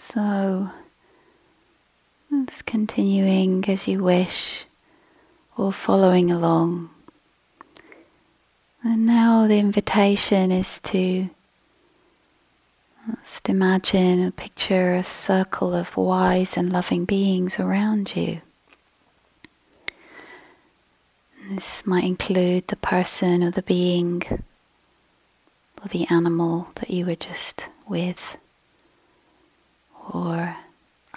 So, 0.00 0.70
it's 2.30 2.62
continuing 2.62 3.64
as 3.68 3.88
you 3.88 4.02
wish 4.02 4.64
or 5.56 5.72
following 5.72 6.30
along. 6.30 6.90
And 8.84 9.04
now 9.04 9.48
the 9.48 9.58
invitation 9.58 10.52
is 10.52 10.78
to 10.80 11.28
just 13.24 13.48
imagine 13.48 14.24
a 14.24 14.30
picture, 14.30 14.94
a 14.94 15.02
circle 15.02 15.74
of 15.74 15.96
wise 15.96 16.56
and 16.56 16.72
loving 16.72 17.04
beings 17.04 17.58
around 17.58 18.14
you. 18.14 18.40
This 21.50 21.84
might 21.84 22.04
include 22.04 22.68
the 22.68 22.76
person 22.76 23.42
or 23.42 23.50
the 23.50 23.62
being 23.62 24.22
or 25.82 25.88
the 25.88 26.06
animal 26.08 26.68
that 26.76 26.88
you 26.88 27.04
were 27.04 27.16
just 27.16 27.66
with, 27.88 28.36
or 30.12 30.56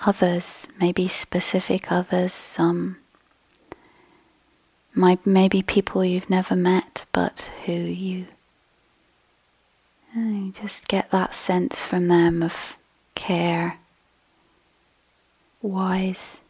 others, 0.06 0.67
maybe 0.80 1.08
specific 1.08 1.91
others, 1.91 2.34
some 2.34 2.97
maybe 4.93 5.62
people 5.62 6.04
you've 6.04 6.30
never 6.30 6.56
met 6.56 7.06
but 7.12 7.49
who 7.65 7.71
you, 7.71 8.25
you 10.15 10.51
just 10.51 10.88
get 10.88 11.10
that 11.12 11.34
sense 11.34 11.82
from 11.82 12.08
them 12.08 12.43
of 12.43 12.75
care, 13.15 13.77
wise, 15.62 16.41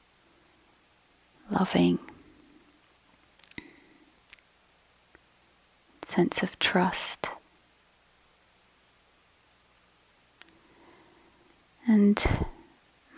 loving. 1.51 1.99
sense 6.11 6.43
of 6.43 6.59
trust. 6.59 7.29
And 11.91 12.23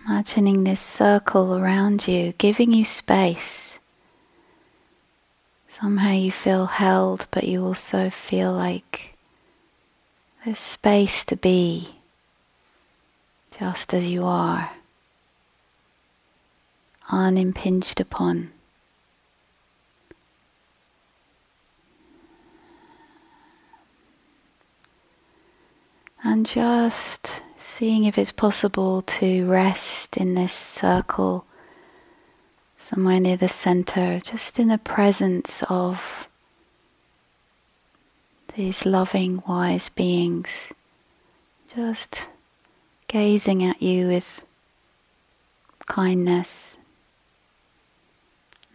imagining 0.04 0.64
this 0.64 0.82
circle 0.82 1.56
around 1.56 2.08
you, 2.08 2.34
giving 2.40 2.72
you 2.72 2.84
space. 2.84 3.78
Somehow 5.70 6.14
you 6.14 6.32
feel 6.32 6.66
held, 6.66 7.28
but 7.30 7.44
you 7.44 7.64
also 7.64 8.10
feel 8.10 8.52
like 8.52 9.16
there's 10.44 10.58
space 10.58 11.24
to 11.26 11.36
be 11.36 11.98
just 13.60 13.94
as 13.94 14.08
you 14.08 14.26
are, 14.26 14.72
unimpinged 17.12 18.00
upon. 18.00 18.50
And 26.24 26.48
just 26.48 27.44
seeing 27.64 28.04
if 28.04 28.18
it's 28.18 28.32
possible 28.32 29.02
to 29.02 29.46
rest 29.46 30.18
in 30.18 30.34
this 30.34 30.52
circle 30.52 31.46
somewhere 32.78 33.20
near 33.20 33.38
the 33.38 33.48
center, 33.48 34.20
just 34.20 34.60
in 34.60 34.68
the 34.68 34.78
presence 34.78 35.64
of 35.70 36.28
these 38.56 38.86
loving, 38.86 39.42
wise 39.48 39.88
beings, 39.90 40.74
just 41.74 42.28
gazing 43.08 43.64
at 43.64 43.82
you 43.82 44.08
with 44.08 44.44
kindness, 45.88 46.78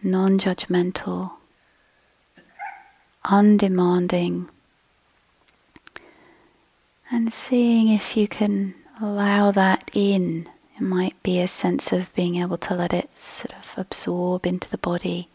non 0.01 0.39
judgmental, 0.39 1.31
undemanding 3.23 4.49
and 7.11 7.33
seeing 7.33 7.87
if 7.87 8.15
you 8.15 8.27
can 8.27 8.75
allow 9.01 9.51
that 9.51 9.89
in. 9.93 10.49
It 10.75 10.81
might 10.81 11.21
be 11.23 11.39
a 11.41 11.47
sense 11.47 11.91
of 11.91 12.13
being 12.15 12.35
able 12.37 12.57
to 12.57 12.73
let 12.73 12.93
it 12.93 13.17
sort 13.17 13.53
of 13.57 13.73
absorb 13.75 14.45
into 14.45 14.69
the 14.69 14.77
body. 14.77 15.27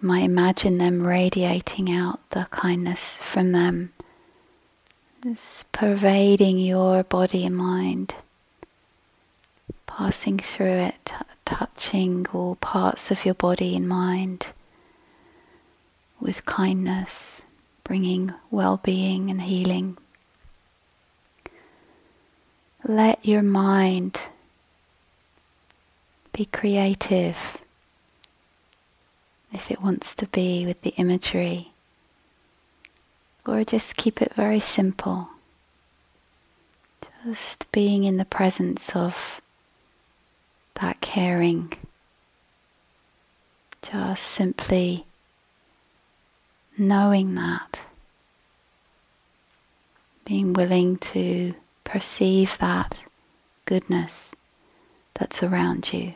You 0.00 0.08
might 0.08 0.24
imagine 0.24 0.78
them 0.78 1.06
radiating 1.06 1.90
out 1.90 2.20
the 2.30 2.46
kindness 2.50 3.18
from 3.18 3.52
them. 3.52 3.92
It's 5.24 5.64
pervading 5.72 6.58
your 6.58 7.02
body 7.02 7.44
and 7.44 7.56
mind, 7.56 8.14
passing 9.86 10.38
through 10.38 10.78
it, 10.78 10.94
t- 11.04 11.14
touching 11.44 12.26
all 12.32 12.54
parts 12.56 13.10
of 13.10 13.24
your 13.24 13.34
body 13.34 13.74
and 13.74 13.88
mind 13.88 14.48
with 16.20 16.46
kindness, 16.46 17.42
bringing 17.84 18.34
well 18.50 18.78
being 18.82 19.30
and 19.30 19.42
healing. 19.42 19.98
Let 22.88 23.26
your 23.26 23.42
mind 23.42 24.22
be 26.32 26.44
creative 26.44 27.58
if 29.52 29.72
it 29.72 29.82
wants 29.82 30.14
to 30.14 30.26
be 30.26 30.64
with 30.64 30.82
the 30.82 30.90
imagery, 30.90 31.72
or 33.44 33.64
just 33.64 33.96
keep 33.96 34.22
it 34.22 34.32
very 34.34 34.60
simple. 34.60 35.30
Just 37.24 37.70
being 37.72 38.04
in 38.04 38.18
the 38.18 38.24
presence 38.24 38.94
of 38.94 39.40
that 40.80 41.00
caring, 41.00 41.72
just 43.82 44.22
simply 44.22 45.06
knowing 46.78 47.34
that, 47.34 47.80
being 50.24 50.52
willing 50.52 50.98
to 50.98 51.52
perceive 51.86 52.58
that 52.58 53.02
goodness 53.64 54.34
that's 55.14 55.42
around 55.42 55.92
you. 55.92 56.14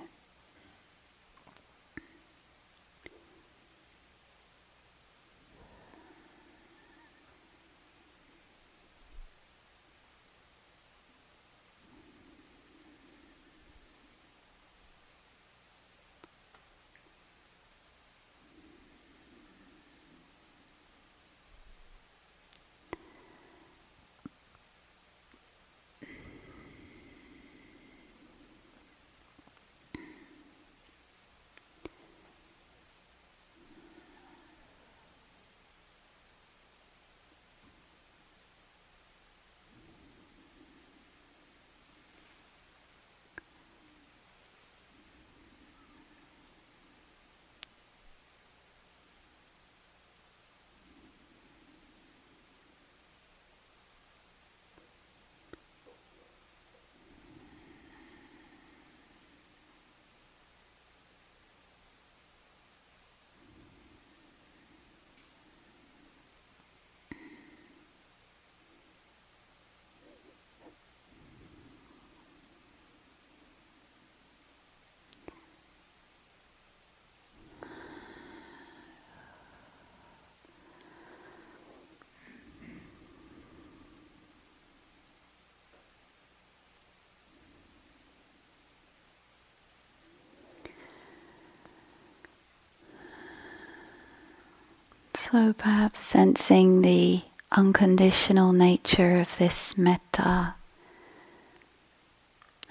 So 95.31 95.53
perhaps 95.53 96.01
sensing 96.01 96.83
the 96.83 97.23
unconditional 97.53 98.53
nature 98.53 99.21
of 99.21 99.39
this 99.39 99.79
metta. 99.79 100.55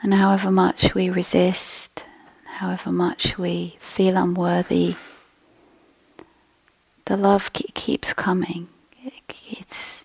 And 0.03 0.13
however 0.13 0.51
much 0.51 0.93
we 0.93 1.09
resist, 1.09 2.03
however 2.57 2.91
much 2.91 3.37
we 3.37 3.77
feel 3.79 4.17
unworthy, 4.17 4.95
the 7.05 7.15
love 7.15 7.53
keeps 7.53 8.11
coming. 8.11 8.67
It's 9.49 10.03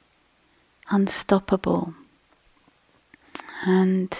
unstoppable. 0.91 1.95
And 3.67 4.17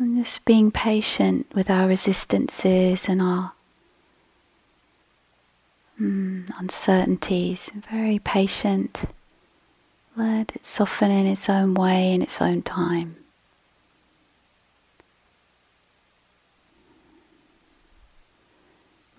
just 0.00 0.46
being 0.46 0.70
patient 0.70 1.48
with 1.54 1.68
our 1.68 1.86
resistances 1.86 3.10
and 3.10 3.20
our 3.20 3.52
mm, 6.00 6.50
uncertainties, 6.58 7.70
very 7.90 8.18
patient. 8.18 9.02
Let 10.16 10.54
it 10.56 10.66
soften 10.66 11.10
in 11.10 11.26
its 11.26 11.48
own 11.48 11.74
way, 11.74 12.12
in 12.12 12.22
its 12.22 12.40
own 12.40 12.62
time. 12.62 13.16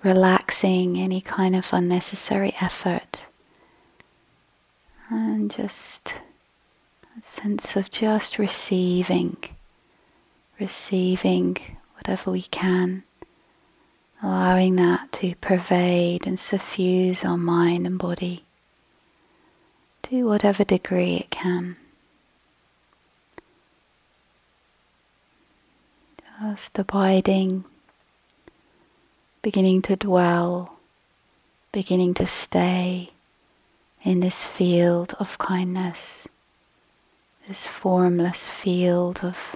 relaxing 0.03 0.97
any 0.97 1.21
kind 1.21 1.55
of 1.55 1.73
unnecessary 1.73 2.55
effort. 2.61 3.25
And 5.09 5.49
just 5.51 6.13
a 7.17 7.21
sense 7.21 7.75
of 7.75 7.89
just 7.89 8.37
receiving, 8.37 9.37
receiving 10.59 11.57
whatever 11.95 12.31
we 12.31 12.43
can, 12.43 13.03
allowing 14.21 14.75
that 14.75 15.11
to 15.13 15.35
pervade 15.35 16.27
and 16.27 16.37
suffuse 16.39 17.23
our 17.23 17.37
mind 17.37 17.87
and 17.87 17.97
body 17.97 18.43
to 20.03 20.27
whatever 20.27 20.63
degree 20.63 21.15
it 21.15 21.29
can. 21.29 21.77
Just 26.41 26.79
abiding, 26.79 27.65
beginning 29.41 29.81
to 29.83 29.95
dwell, 29.95 30.77
beginning 31.71 32.13
to 32.15 32.25
stay 32.25 33.09
in 34.03 34.21
this 34.21 34.45
field 34.45 35.13
of 35.19 35.37
kindness, 35.37 36.27
this 37.47 37.67
formless 37.67 38.49
field 38.49 39.19
of 39.23 39.55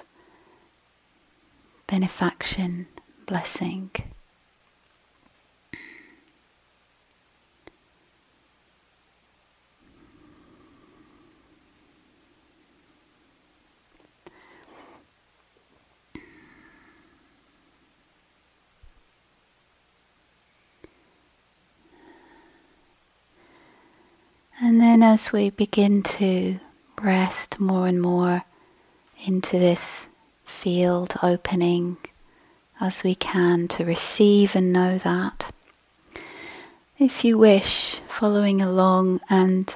benefaction, 1.88 2.88
blessing. 3.26 3.90
And 24.66 24.80
then 24.80 25.04
as 25.04 25.34
we 25.34 25.50
begin 25.50 26.04
to 26.04 26.58
rest 27.02 27.60
more 27.60 27.86
and 27.86 28.02
more 28.02 28.46
into 29.26 29.60
this 29.60 30.08
field 30.46 31.16
opening 31.22 31.98
as 32.80 33.04
we 33.04 33.14
can 33.14 33.68
to 33.68 33.84
receive 33.84 34.56
and 34.56 34.72
know 34.72 34.98
that. 35.00 35.54
If 36.98 37.26
you 37.26 37.38
wish, 37.38 38.00
following 38.08 38.62
along 38.62 39.20
and 39.30 39.76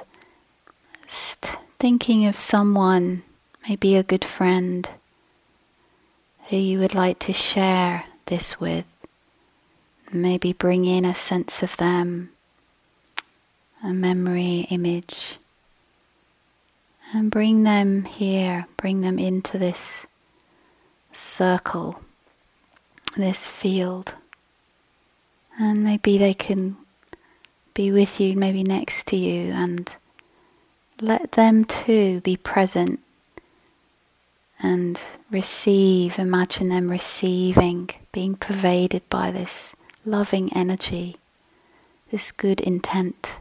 thinking 1.06 2.24
of 2.24 2.38
someone, 2.38 3.24
maybe 3.68 3.94
a 3.94 4.02
good 4.02 4.24
friend, 4.24 4.88
who 6.48 6.56
you 6.56 6.78
would 6.78 6.94
like 6.94 7.18
to 7.18 7.34
share 7.34 8.04
this 8.24 8.58
with, 8.58 8.86
maybe 10.10 10.54
bring 10.54 10.86
in 10.86 11.04
a 11.04 11.14
sense 11.14 11.62
of 11.62 11.76
them 11.76 12.30
a 13.82 13.92
memory 13.92 14.66
image 14.70 15.38
and 17.12 17.30
bring 17.30 17.62
them 17.62 18.04
here, 18.04 18.66
bring 18.76 19.00
them 19.00 19.18
into 19.18 19.58
this 19.58 20.06
circle, 21.12 22.00
this 23.16 23.46
field. 23.46 24.14
And 25.58 25.82
maybe 25.82 26.18
they 26.18 26.34
can 26.34 26.76
be 27.74 27.90
with 27.90 28.20
you, 28.20 28.36
maybe 28.36 28.62
next 28.62 29.06
to 29.08 29.16
you, 29.16 29.52
and 29.52 29.94
let 31.00 31.32
them 31.32 31.64
too 31.64 32.20
be 32.20 32.36
present 32.36 33.00
and 34.60 35.00
receive, 35.30 36.18
imagine 36.18 36.68
them 36.68 36.90
receiving, 36.90 37.90
being 38.12 38.34
pervaded 38.34 39.08
by 39.08 39.30
this 39.30 39.74
loving 40.04 40.52
energy, 40.52 41.16
this 42.10 42.32
good 42.32 42.60
intent 42.60 43.36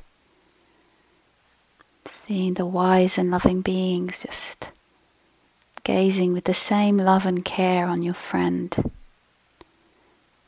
seeing 2.27 2.55
the 2.55 2.65
wise 2.65 3.17
and 3.17 3.31
loving 3.31 3.61
beings 3.61 4.23
just 4.23 4.69
gazing 5.83 6.33
with 6.33 6.43
the 6.43 6.53
same 6.53 6.97
love 6.97 7.25
and 7.25 7.45
care 7.45 7.85
on 7.85 8.01
your 8.01 8.13
friend 8.13 8.91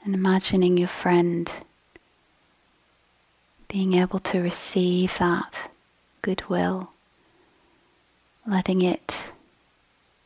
and 0.04 0.14
imagining 0.14 0.78
your 0.78 0.90
friend 0.90 1.50
being 3.70 3.94
able 3.94 4.20
to 4.20 4.42
receive 4.42 5.18
that 5.20 5.70
goodwill, 6.22 6.90
letting 8.46 8.82
it 8.82 9.18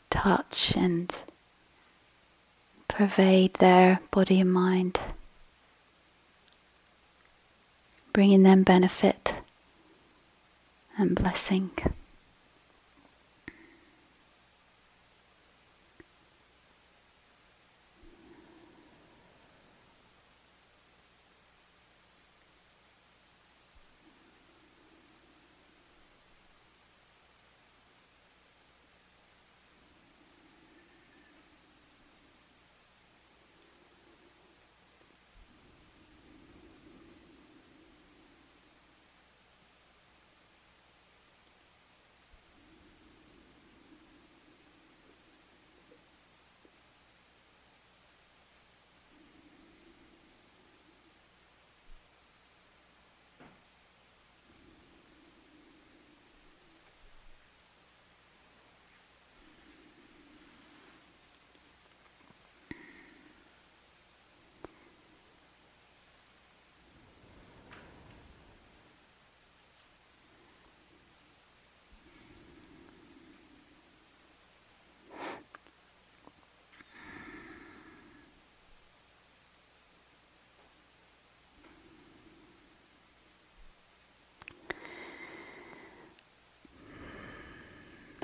touch 0.09 0.73
and 0.75 1.21
pervade 2.87 3.53
their 3.55 3.99
body 4.11 4.39
and 4.39 4.51
mind, 4.51 4.99
bringing 8.13 8.43
them 8.43 8.63
benefit 8.63 9.33
and 10.97 11.15
blessing. 11.15 11.71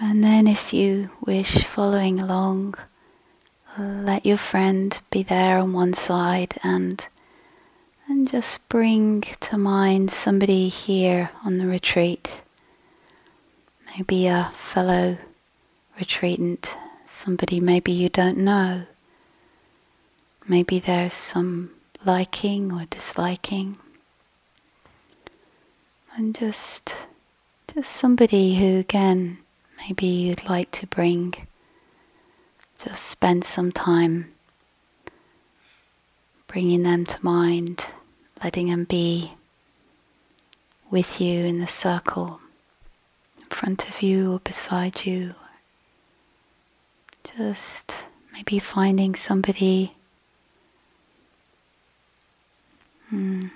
And 0.10 0.24
then, 0.24 0.48
if 0.48 0.74
you 0.74 1.12
wish, 1.22 1.65
following 1.65 2.19
along, 2.19 2.74
let 3.78 4.26
your 4.26 4.38
friend 4.38 5.00
be 5.12 5.22
there 5.22 5.60
on 5.60 5.72
one 5.72 5.93
side 5.93 6.56
and 6.63 7.08
and 8.08 8.28
just 8.28 8.67
bring 8.69 9.22
to 9.39 9.56
mind 9.56 10.10
somebody 10.10 10.67
here 10.67 11.30
on 11.45 11.60
the 11.60 11.67
retreat. 11.67 12.41
Maybe 13.95 14.26
a 14.26 14.52
fellow 14.56 15.19
retreatant, 16.00 16.76
somebody 17.06 17.60
maybe 17.60 17.91
you 17.91 18.10
don't 18.10 18.39
know. 18.39 18.86
Maybe 20.48 20.80
there's 20.80 21.13
some 21.13 21.69
liking 22.04 22.72
or 22.74 22.86
disliking. 22.89 23.78
And 26.15 26.34
just 26.34 26.95
just 27.72 27.91
somebody 27.91 28.56
who 28.56 28.80
again 28.80 29.38
maybe 29.82 30.06
you'd 30.06 30.48
like 30.50 30.72
to 30.72 30.88
bring, 30.88 31.34
just 32.78 33.04
spend 33.04 33.44
some 33.44 33.72
time 33.72 34.32
bringing 36.48 36.84
them 36.84 37.06
to 37.06 37.18
mind, 37.24 37.88
letting 38.44 38.68
them 38.68 38.84
be 38.84 39.34
with 40.89 41.22
you 41.22 41.46
in 41.46 41.60
the 41.60 41.68
circle, 41.68 42.39
in 43.39 43.46
front 43.46 43.88
of 43.88 44.02
you 44.02 44.34
or 44.34 44.39
beside 44.39 45.06
you. 45.06 45.36
Just 47.38 47.96
maybe 48.34 48.58
finding 48.58 49.15
somebody 49.15 49.94
hmm. 53.10 53.48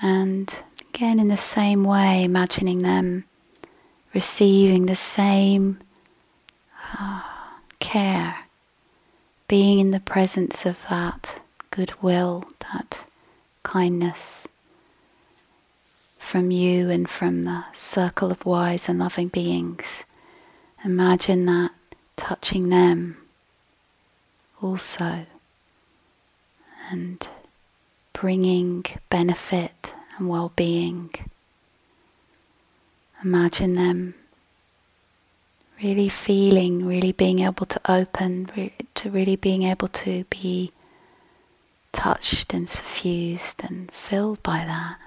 and 0.00 0.62
again 0.80 1.18
in 1.18 1.28
the 1.28 1.36
same 1.36 1.82
way 1.84 2.22
imagining 2.22 2.82
them 2.82 3.24
receiving 4.14 4.86
the 4.86 4.96
same 4.96 5.78
uh, 6.98 7.22
care, 7.80 8.46
being 9.48 9.80
in 9.80 9.90
the 9.90 10.00
presence 10.00 10.64
of 10.64 10.84
that 10.88 11.40
goodwill, 11.70 12.44
that 12.72 13.04
kindness 13.64 14.46
from 16.18 16.50
you 16.50 16.88
and 16.88 17.08
from 17.10 17.42
the 17.42 17.64
circle 17.74 18.30
of 18.30 18.46
wise 18.46 18.88
and 18.88 18.98
loving 18.98 19.28
beings. 19.28 20.04
Imagine 20.84 21.44
that 21.46 21.72
touching 22.16 22.68
them 22.68 23.16
also 24.62 25.26
and 26.90 27.28
bringing 28.12 28.84
benefit 29.10 29.92
and 30.16 30.28
well 30.28 30.52
being. 30.56 31.10
Imagine 33.24 33.74
them 33.74 34.14
really 35.82 36.08
feeling, 36.08 36.86
really 36.86 37.12
being 37.12 37.38
able 37.40 37.66
to 37.66 37.80
open, 37.90 38.50
to 38.94 39.10
really 39.10 39.36
being 39.36 39.62
able 39.62 39.88
to 39.88 40.24
be 40.24 40.72
touched 41.92 42.52
and 42.52 42.68
suffused 42.68 43.64
and 43.64 43.90
filled 43.90 44.42
by 44.42 44.64
that. 44.64 44.98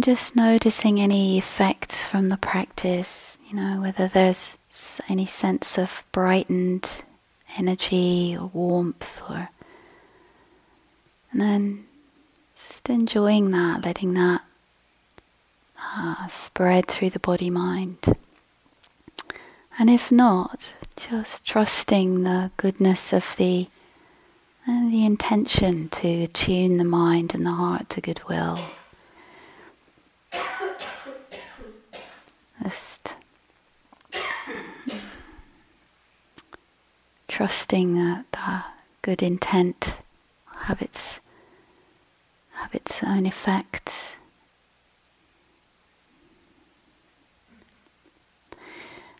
Just 0.00 0.36
noticing 0.36 1.00
any 1.00 1.38
effects 1.38 2.04
from 2.04 2.28
the 2.28 2.36
practice, 2.36 3.38
you 3.48 3.56
know, 3.56 3.80
whether 3.80 4.06
there's 4.06 4.58
any 5.08 5.26
sense 5.26 5.78
of 5.78 6.04
brightened 6.12 7.04
energy 7.56 8.36
or 8.38 8.46
warmth 8.52 9.22
or 9.28 9.48
and 11.32 11.40
then 11.40 11.86
just 12.56 12.88
enjoying 12.88 13.50
that, 13.50 13.84
letting 13.84 14.14
that 14.14 14.42
uh, 15.80 16.26
spread 16.28 16.86
through 16.86 17.10
the 17.10 17.18
body 17.18 17.50
mind. 17.50 17.98
And 19.78 19.88
if 19.90 20.10
not, 20.10 20.74
just 20.96 21.44
trusting 21.44 22.22
the 22.22 22.50
goodness 22.56 23.12
of 23.12 23.34
the 23.36 23.68
and 24.66 24.92
the 24.92 25.06
intention 25.06 25.88
to 25.88 26.24
attune 26.24 26.76
the 26.76 26.84
mind 26.84 27.34
and 27.34 27.46
the 27.46 27.52
heart 27.52 27.88
to 27.90 28.00
goodwill. 28.02 28.60
Just 32.62 33.14
trusting 37.28 37.94
that 37.94 38.24
the 38.32 38.64
good 39.02 39.22
intent 39.22 39.94
have 40.62 40.82
its 40.82 41.20
have 42.52 42.74
its 42.74 43.02
own 43.02 43.26
effects. 43.26 44.16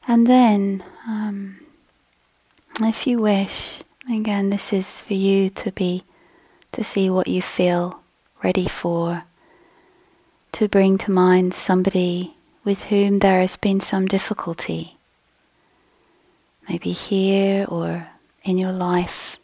And 0.07 0.27
then, 0.27 0.83
um, 1.07 1.61
if 2.81 3.07
you 3.07 3.18
wish, 3.18 3.83
again, 4.11 4.51
this 4.51 4.72
is 4.72 5.01
for 5.01 5.14
you 5.14 5.51
to 5.51 5.70
be 5.70 6.03
to 6.72 6.83
see 6.83 7.11
what 7.11 7.29
you 7.29 7.42
feel 7.42 8.01
ready 8.42 8.66
for 8.66 9.24
to 10.53 10.68
bring 10.68 10.96
to 10.98 11.11
mind 11.11 11.55
somebody 11.55 12.38
with 12.64 12.85
whom 12.85 13.21
there 13.21 13.40
has 13.40 13.57
been 13.57 13.81
some 13.81 14.07
difficulty, 14.07 14.97
maybe 16.68 16.92
here 16.92 17.64
or 17.68 18.09
in 18.42 18.59
your 18.59 18.73
life, 18.73 19.38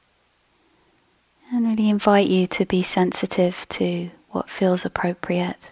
and 1.53 1.66
really 1.66 1.88
invite 1.88 2.29
you 2.29 2.46
to 2.46 2.64
be 2.64 2.83
sensitive 2.83 3.66
to 3.68 4.11
what 4.31 4.50
feels 4.50 4.85
appropriate. 4.85 5.70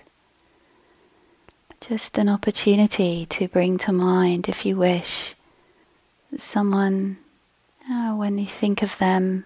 Just 1.80 2.16
an 2.16 2.28
opportunity 2.28 3.26
to 3.26 3.48
bring 3.48 3.76
to 3.78 3.92
mind, 3.92 4.48
if 4.48 4.64
you 4.64 4.76
wish, 4.76 5.34
someone, 6.36 7.18
uh, 7.90 8.12
when 8.12 8.38
you 8.38 8.46
think 8.46 8.82
of 8.82 8.96
them, 8.98 9.44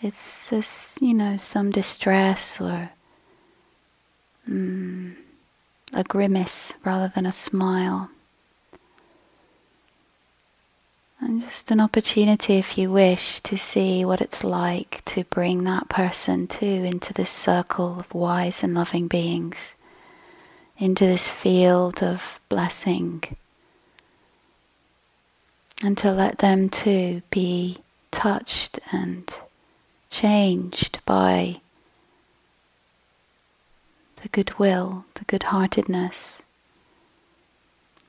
it's 0.00 0.48
this, 0.48 0.98
you 1.00 1.14
know, 1.14 1.36
some 1.36 1.70
distress 1.70 2.60
or 2.60 2.90
mm, 4.48 5.16
a 5.94 6.04
grimace 6.04 6.74
rather 6.84 7.08
than 7.14 7.26
a 7.26 7.32
smile. 7.32 8.10
And 11.20 11.40
just 11.40 11.70
an 11.70 11.80
opportunity, 11.80 12.58
if 12.58 12.76
you 12.76 12.90
wish, 12.90 13.40
to 13.40 13.56
see 13.56 14.04
what 14.04 14.20
it's 14.20 14.44
like 14.44 15.02
to 15.06 15.24
bring 15.24 15.64
that 15.64 15.88
person 15.88 16.46
too 16.46 16.66
into 16.66 17.14
this 17.14 17.30
circle 17.30 17.98
of 18.00 18.12
wise 18.12 18.62
and 18.62 18.74
loving 18.74 19.08
beings, 19.08 19.74
into 20.76 21.06
this 21.06 21.28
field 21.28 22.02
of 22.02 22.40
blessing, 22.48 23.22
and 25.82 25.96
to 25.98 26.10
let 26.10 26.38
them 26.38 26.68
too 26.68 27.22
be 27.30 27.78
touched 28.10 28.78
and 28.92 29.38
changed 30.10 30.98
by 31.06 31.60
the 34.24 34.28
goodwill, 34.30 35.04
the 35.16 35.24
good 35.26 35.42
heartedness, 35.44 36.42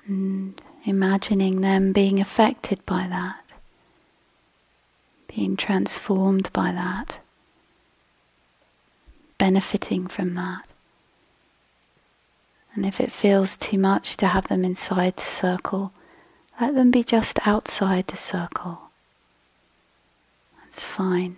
and 0.08 0.62
imagining 0.86 1.60
them 1.60 1.92
being 1.92 2.22
affected 2.22 2.84
by 2.86 3.06
that, 3.06 3.44
being 5.28 5.58
transformed 5.58 6.50
by 6.54 6.72
that, 6.72 7.20
benefiting 9.38 10.08
from 10.08 10.36
that. 10.36 10.66
And 12.74 12.86
if 12.86 13.02
it 13.02 13.12
feels 13.12 13.58
too 13.58 13.78
much 13.78 14.16
to 14.18 14.28
have 14.28 14.48
them 14.48 14.64
inside 14.64 15.18
the 15.18 15.24
circle, 15.24 15.92
let 16.62 16.76
them 16.76 16.92
be 16.92 17.04
just 17.04 17.46
outside 17.46 18.08
the 18.08 18.16
circle. 18.16 18.80
That's 20.62 20.86
fine. 20.86 21.36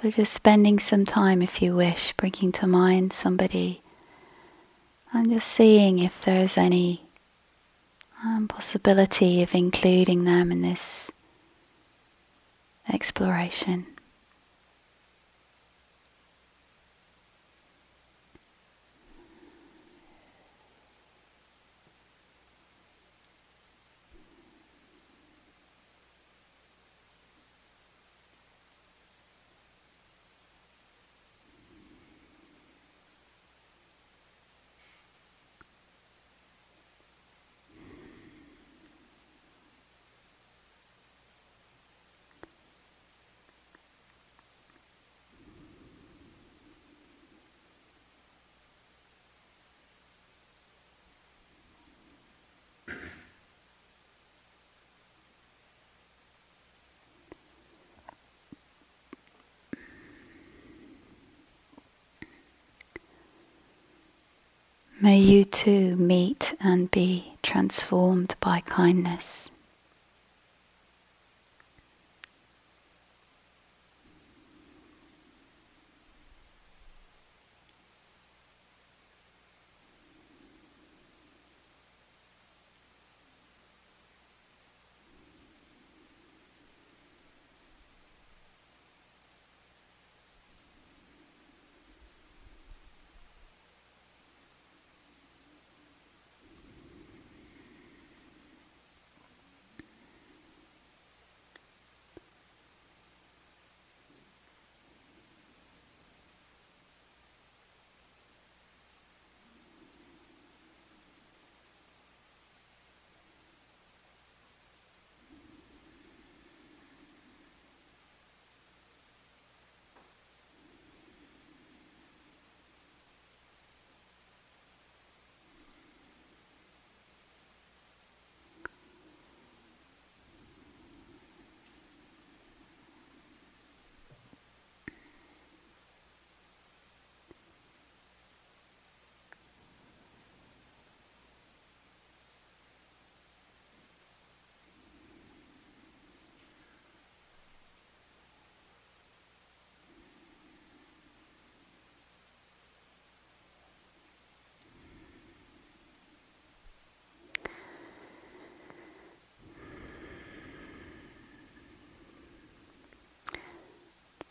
So 0.00 0.12
just 0.12 0.32
spending 0.32 0.78
some 0.78 1.04
time, 1.04 1.42
if 1.42 1.60
you 1.60 1.74
wish, 1.74 2.14
bringing 2.16 2.52
to 2.52 2.68
mind 2.68 3.12
somebody 3.12 3.82
and 5.12 5.28
just 5.28 5.48
seeing 5.48 5.98
if 5.98 6.24
there's 6.24 6.56
any 6.56 7.02
um, 8.22 8.46
possibility 8.46 9.42
of 9.42 9.56
including 9.56 10.22
them 10.22 10.52
in 10.52 10.62
this 10.62 11.10
exploration. 12.88 13.86
May 65.00 65.20
you 65.20 65.44
too 65.44 65.94
meet 65.94 66.56
and 66.58 66.90
be 66.90 67.34
transformed 67.40 68.34
by 68.40 68.62
kindness. 68.62 69.48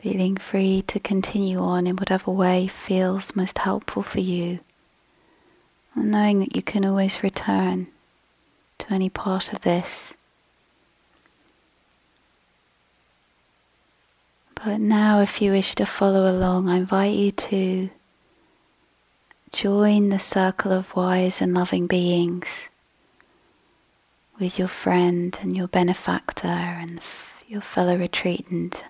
Feeling 0.07 0.37
free 0.37 0.81
to 0.83 1.01
continue 1.01 1.59
on 1.59 1.85
in 1.85 1.97
whatever 1.97 2.31
way 2.31 2.65
feels 2.65 3.35
most 3.35 3.57
helpful 3.57 4.01
for 4.01 4.21
you, 4.21 4.57
and 5.95 6.11
knowing 6.11 6.39
that 6.39 6.55
you 6.55 6.61
can 6.61 6.85
always 6.85 7.23
return 7.23 7.85
to 8.77 8.93
any 8.93 9.09
part 9.09 9.51
of 9.51 9.59
this. 9.63 10.13
But 14.55 14.79
now, 14.79 15.19
if 15.19 15.41
you 15.41 15.51
wish 15.51 15.75
to 15.75 15.85
follow 15.85 16.31
along, 16.31 16.69
I 16.69 16.77
invite 16.77 17.13
you 17.13 17.31
to 17.31 17.89
join 19.51 20.07
the 20.07 20.19
circle 20.19 20.71
of 20.71 20.95
wise 20.95 21.41
and 21.41 21.53
loving 21.53 21.85
beings 21.85 22.69
with 24.39 24.57
your 24.57 24.69
friend 24.69 25.37
and 25.41 25.57
your 25.57 25.67
benefactor 25.67 26.47
and 26.47 27.01
your 27.49 27.61
fellow 27.61 27.97
retreatant 27.97 28.85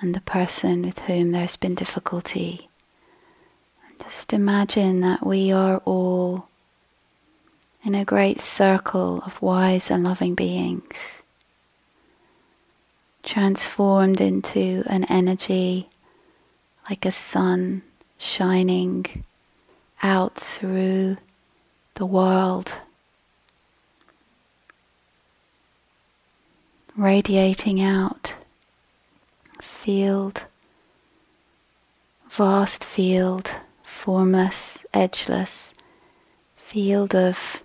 and 0.00 0.14
the 0.14 0.20
person 0.20 0.82
with 0.82 0.98
whom 1.00 1.32
there's 1.32 1.56
been 1.56 1.74
difficulty. 1.74 2.68
just 4.02 4.32
imagine 4.32 5.00
that 5.00 5.24
we 5.24 5.52
are 5.52 5.78
all 5.84 6.48
in 7.84 7.94
a 7.94 8.04
great 8.04 8.40
circle 8.40 9.22
of 9.26 9.40
wise 9.40 9.90
and 9.90 10.04
loving 10.04 10.34
beings, 10.34 11.22
transformed 13.22 14.20
into 14.20 14.82
an 14.86 15.04
energy 15.04 15.88
like 16.88 17.04
a 17.04 17.12
sun 17.12 17.82
shining 18.18 19.24
out 20.02 20.34
through 20.34 21.16
the 21.94 22.06
world, 22.06 22.74
radiating 26.96 27.80
out 27.80 28.34
field, 29.84 30.44
vast 32.30 32.82
field, 32.82 33.50
formless, 33.82 34.86
edgeless, 34.94 35.74
field 36.56 37.14
of 37.14 37.62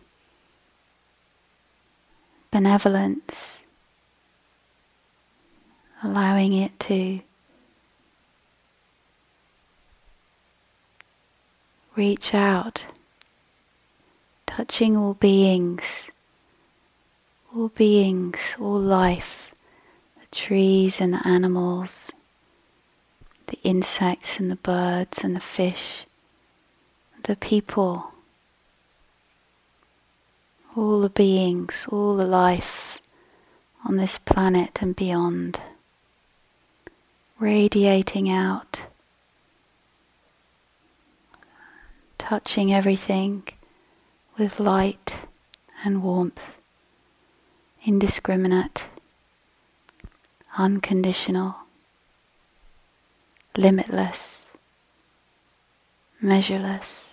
benevolence, 2.52 3.64
allowing 6.04 6.52
it 6.52 6.78
to 6.78 7.22
reach 11.96 12.34
out, 12.34 12.84
touching 14.46 14.98
all 14.98 15.14
beings, 15.14 16.12
all 17.56 17.70
beings, 17.70 18.58
all 18.60 18.78
life 18.78 19.49
trees 20.32 21.02
and 21.02 21.14
the 21.14 21.28
animals, 21.28 22.12
the 23.48 23.60
insects 23.64 24.40
and 24.40 24.52
the 24.52 24.56
birds 24.56 25.24
and 25.24 25.36
the 25.36 25.40
fish, 25.40 26.06
the 27.24 27.36
people, 27.36 28.12
all 30.76 31.02
the 31.02 31.10
beings, 31.10 31.88
all 31.92 32.16
the 32.16 32.28
life 32.28 33.00
on 33.86 33.98
this 33.98 34.18
planet 34.18 34.82
and 34.82 34.96
beyond, 34.96 35.60
radiating 37.40 38.30
out, 38.30 38.82
touching 42.18 42.72
everything 42.72 43.44
with 44.38 44.60
light 44.60 45.16
and 45.84 46.04
warmth, 46.04 46.54
indiscriminate 47.84 48.86
unconditional, 50.60 51.56
limitless, 53.56 54.48
measureless. 56.22 57.09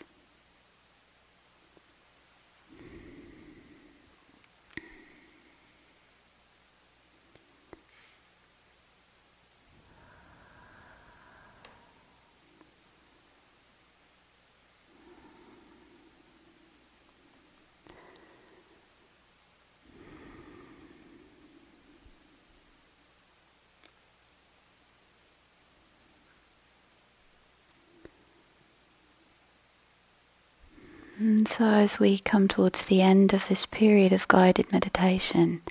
So, 31.46 31.64
as 31.64 32.00
we 32.00 32.18
come 32.18 32.48
towards 32.48 32.82
the 32.82 33.00
end 33.00 33.32
of 33.32 33.46
this 33.48 33.66
period 33.66 34.12
of 34.12 34.26
guided 34.26 34.72
meditation, 34.72 35.62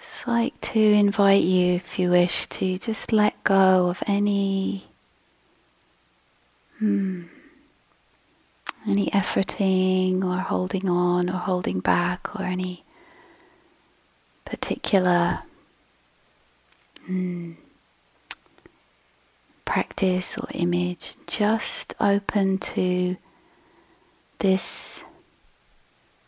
I'd 0.00 0.28
like 0.28 0.60
to 0.72 0.80
invite 0.80 1.44
you, 1.44 1.74
if 1.74 1.96
you 1.98 2.10
wish, 2.10 2.46
to 2.48 2.76
just 2.76 3.12
let 3.12 3.42
go 3.44 3.86
of 3.88 4.02
any 4.06 4.88
hmm, 6.80 7.22
any 8.86 9.06
efforting 9.10 10.24
or 10.24 10.38
holding 10.40 10.90
on 10.90 11.30
or 11.30 11.38
holding 11.38 11.78
back 11.78 12.34
or 12.38 12.42
any 12.42 12.84
particular 14.44 15.44
hmm, 17.06 17.52
practice 19.64 20.36
or 20.36 20.48
image, 20.52 21.14
just 21.28 21.94
open 22.00 22.58
to 22.58 23.16
this, 24.42 25.04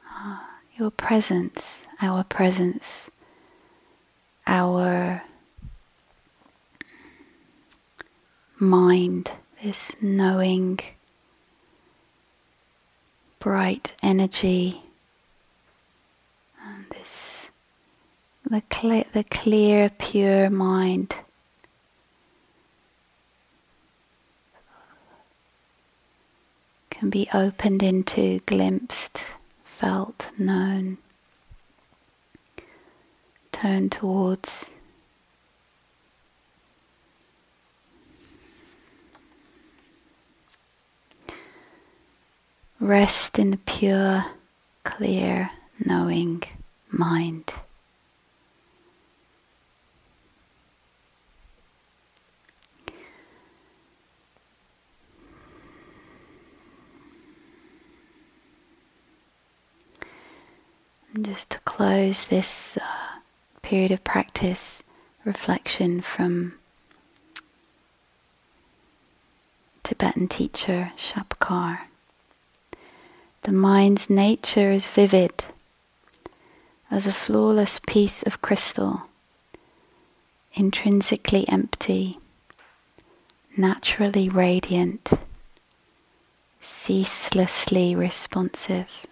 uh, 0.08 0.38
your 0.78 0.92
presence, 0.92 1.84
our 2.00 2.22
presence, 2.22 3.10
our 4.46 5.24
mind, 8.60 9.32
this 9.64 9.96
knowing 10.00 10.78
bright 13.40 13.94
energy 14.00 14.84
and 16.64 16.86
this 16.90 17.50
the, 18.48 18.62
clear, 18.70 19.04
the 19.12 19.24
clear, 19.24 19.90
pure 19.90 20.50
mind. 20.50 21.16
Can 26.98 27.10
be 27.10 27.28
opened 27.34 27.82
into, 27.82 28.38
glimpsed, 28.46 29.18
felt, 29.64 30.30
known, 30.38 30.98
turned 33.50 33.90
towards. 33.90 34.70
Rest 42.78 43.40
in 43.40 43.50
the 43.50 43.56
pure, 43.56 44.26
clear, 44.84 45.50
knowing 45.84 46.44
mind. 46.90 47.52
Just 61.22 61.50
to 61.50 61.60
close 61.60 62.24
this 62.24 62.76
uh, 62.76 62.82
period 63.62 63.92
of 63.92 64.02
practice, 64.02 64.82
reflection 65.24 66.00
from 66.00 66.54
Tibetan 69.84 70.26
teacher 70.26 70.90
Shabkar. 70.98 71.82
The 73.42 73.52
mind's 73.52 74.10
nature 74.10 74.72
is 74.72 74.88
vivid 74.88 75.44
as 76.90 77.06
a 77.06 77.12
flawless 77.12 77.78
piece 77.78 78.24
of 78.24 78.42
crystal, 78.42 79.02
intrinsically 80.54 81.48
empty, 81.48 82.18
naturally 83.56 84.28
radiant, 84.28 85.12
ceaselessly 86.60 87.94
responsive. 87.94 89.06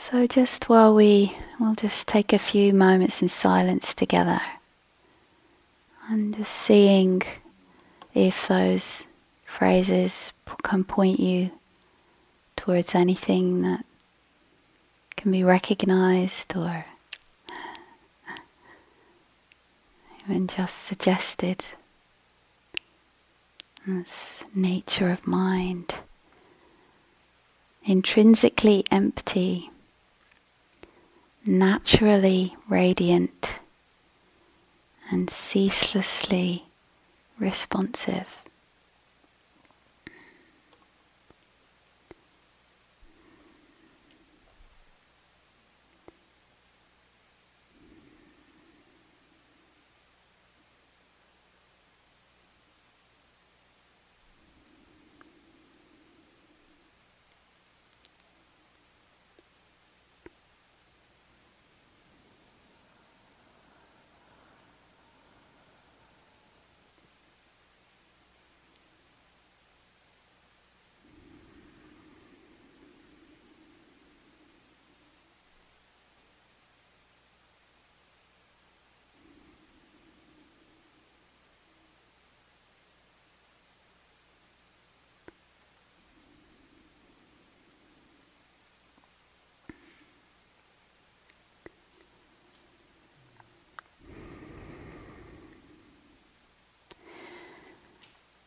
So, 0.00 0.26
just 0.26 0.68
while 0.68 0.94
we 0.94 1.36
we'll 1.58 1.74
just 1.74 2.06
take 2.06 2.32
a 2.32 2.38
few 2.38 2.72
moments 2.72 3.20
in 3.20 3.28
silence 3.28 3.92
together 3.92 4.40
and 6.08 6.34
just 6.36 6.52
seeing 6.52 7.22
if 8.14 8.48
those 8.48 9.06
phrases 9.44 10.32
can 10.62 10.84
point 10.84 11.20
you 11.20 11.50
towards 12.56 12.94
anything 12.94 13.62
that 13.62 13.84
can 15.16 15.32
be 15.32 15.42
recognized 15.42 16.56
or 16.56 16.86
even 20.24 20.46
just 20.46 20.84
suggested. 20.84 21.64
As 23.86 24.44
nature 24.54 25.10
of 25.10 25.26
mind, 25.26 25.94
intrinsically 27.84 28.84
empty, 28.90 29.70
naturally 31.48 32.54
radiant, 32.68 33.60
and 35.10 35.30
ceaselessly 35.30 36.64
responsive. 37.38 38.44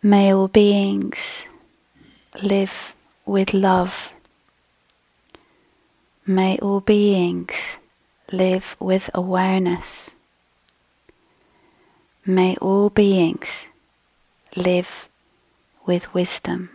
May 0.03 0.33
all 0.33 0.47
beings 0.47 1.47
live 2.41 2.95
with 3.23 3.53
love. 3.53 4.11
May 6.25 6.57
all 6.57 6.79
beings 6.79 7.77
live 8.31 8.75
with 8.79 9.11
awareness. 9.13 10.15
May 12.25 12.55
all 12.55 12.89
beings 12.89 13.67
live 14.55 15.07
with 15.85 16.11
wisdom. 16.15 16.71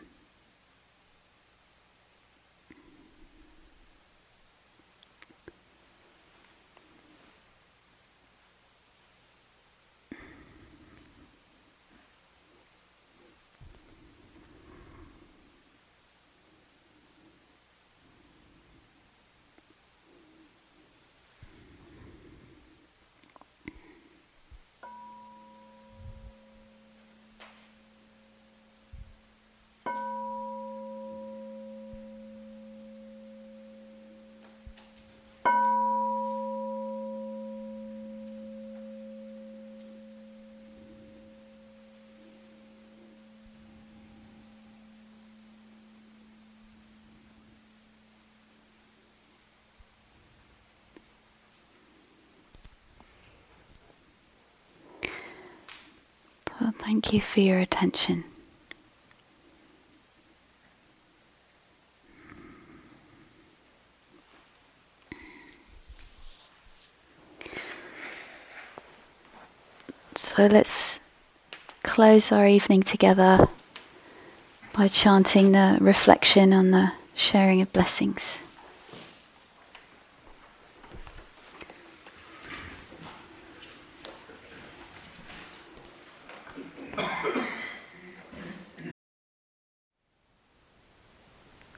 Well, 56.58 56.65
thank 56.78 57.12
you 57.12 57.20
for 57.20 57.40
your 57.40 57.58
attention. 57.58 58.24
So 70.14 70.46
let's 70.46 70.98
close 71.82 72.32
our 72.32 72.46
evening 72.46 72.82
together 72.82 73.48
by 74.72 74.88
chanting 74.88 75.52
the 75.52 75.78
reflection 75.80 76.52
on 76.52 76.70
the 76.70 76.92
sharing 77.14 77.62
of 77.62 77.72
blessings. 77.72 78.42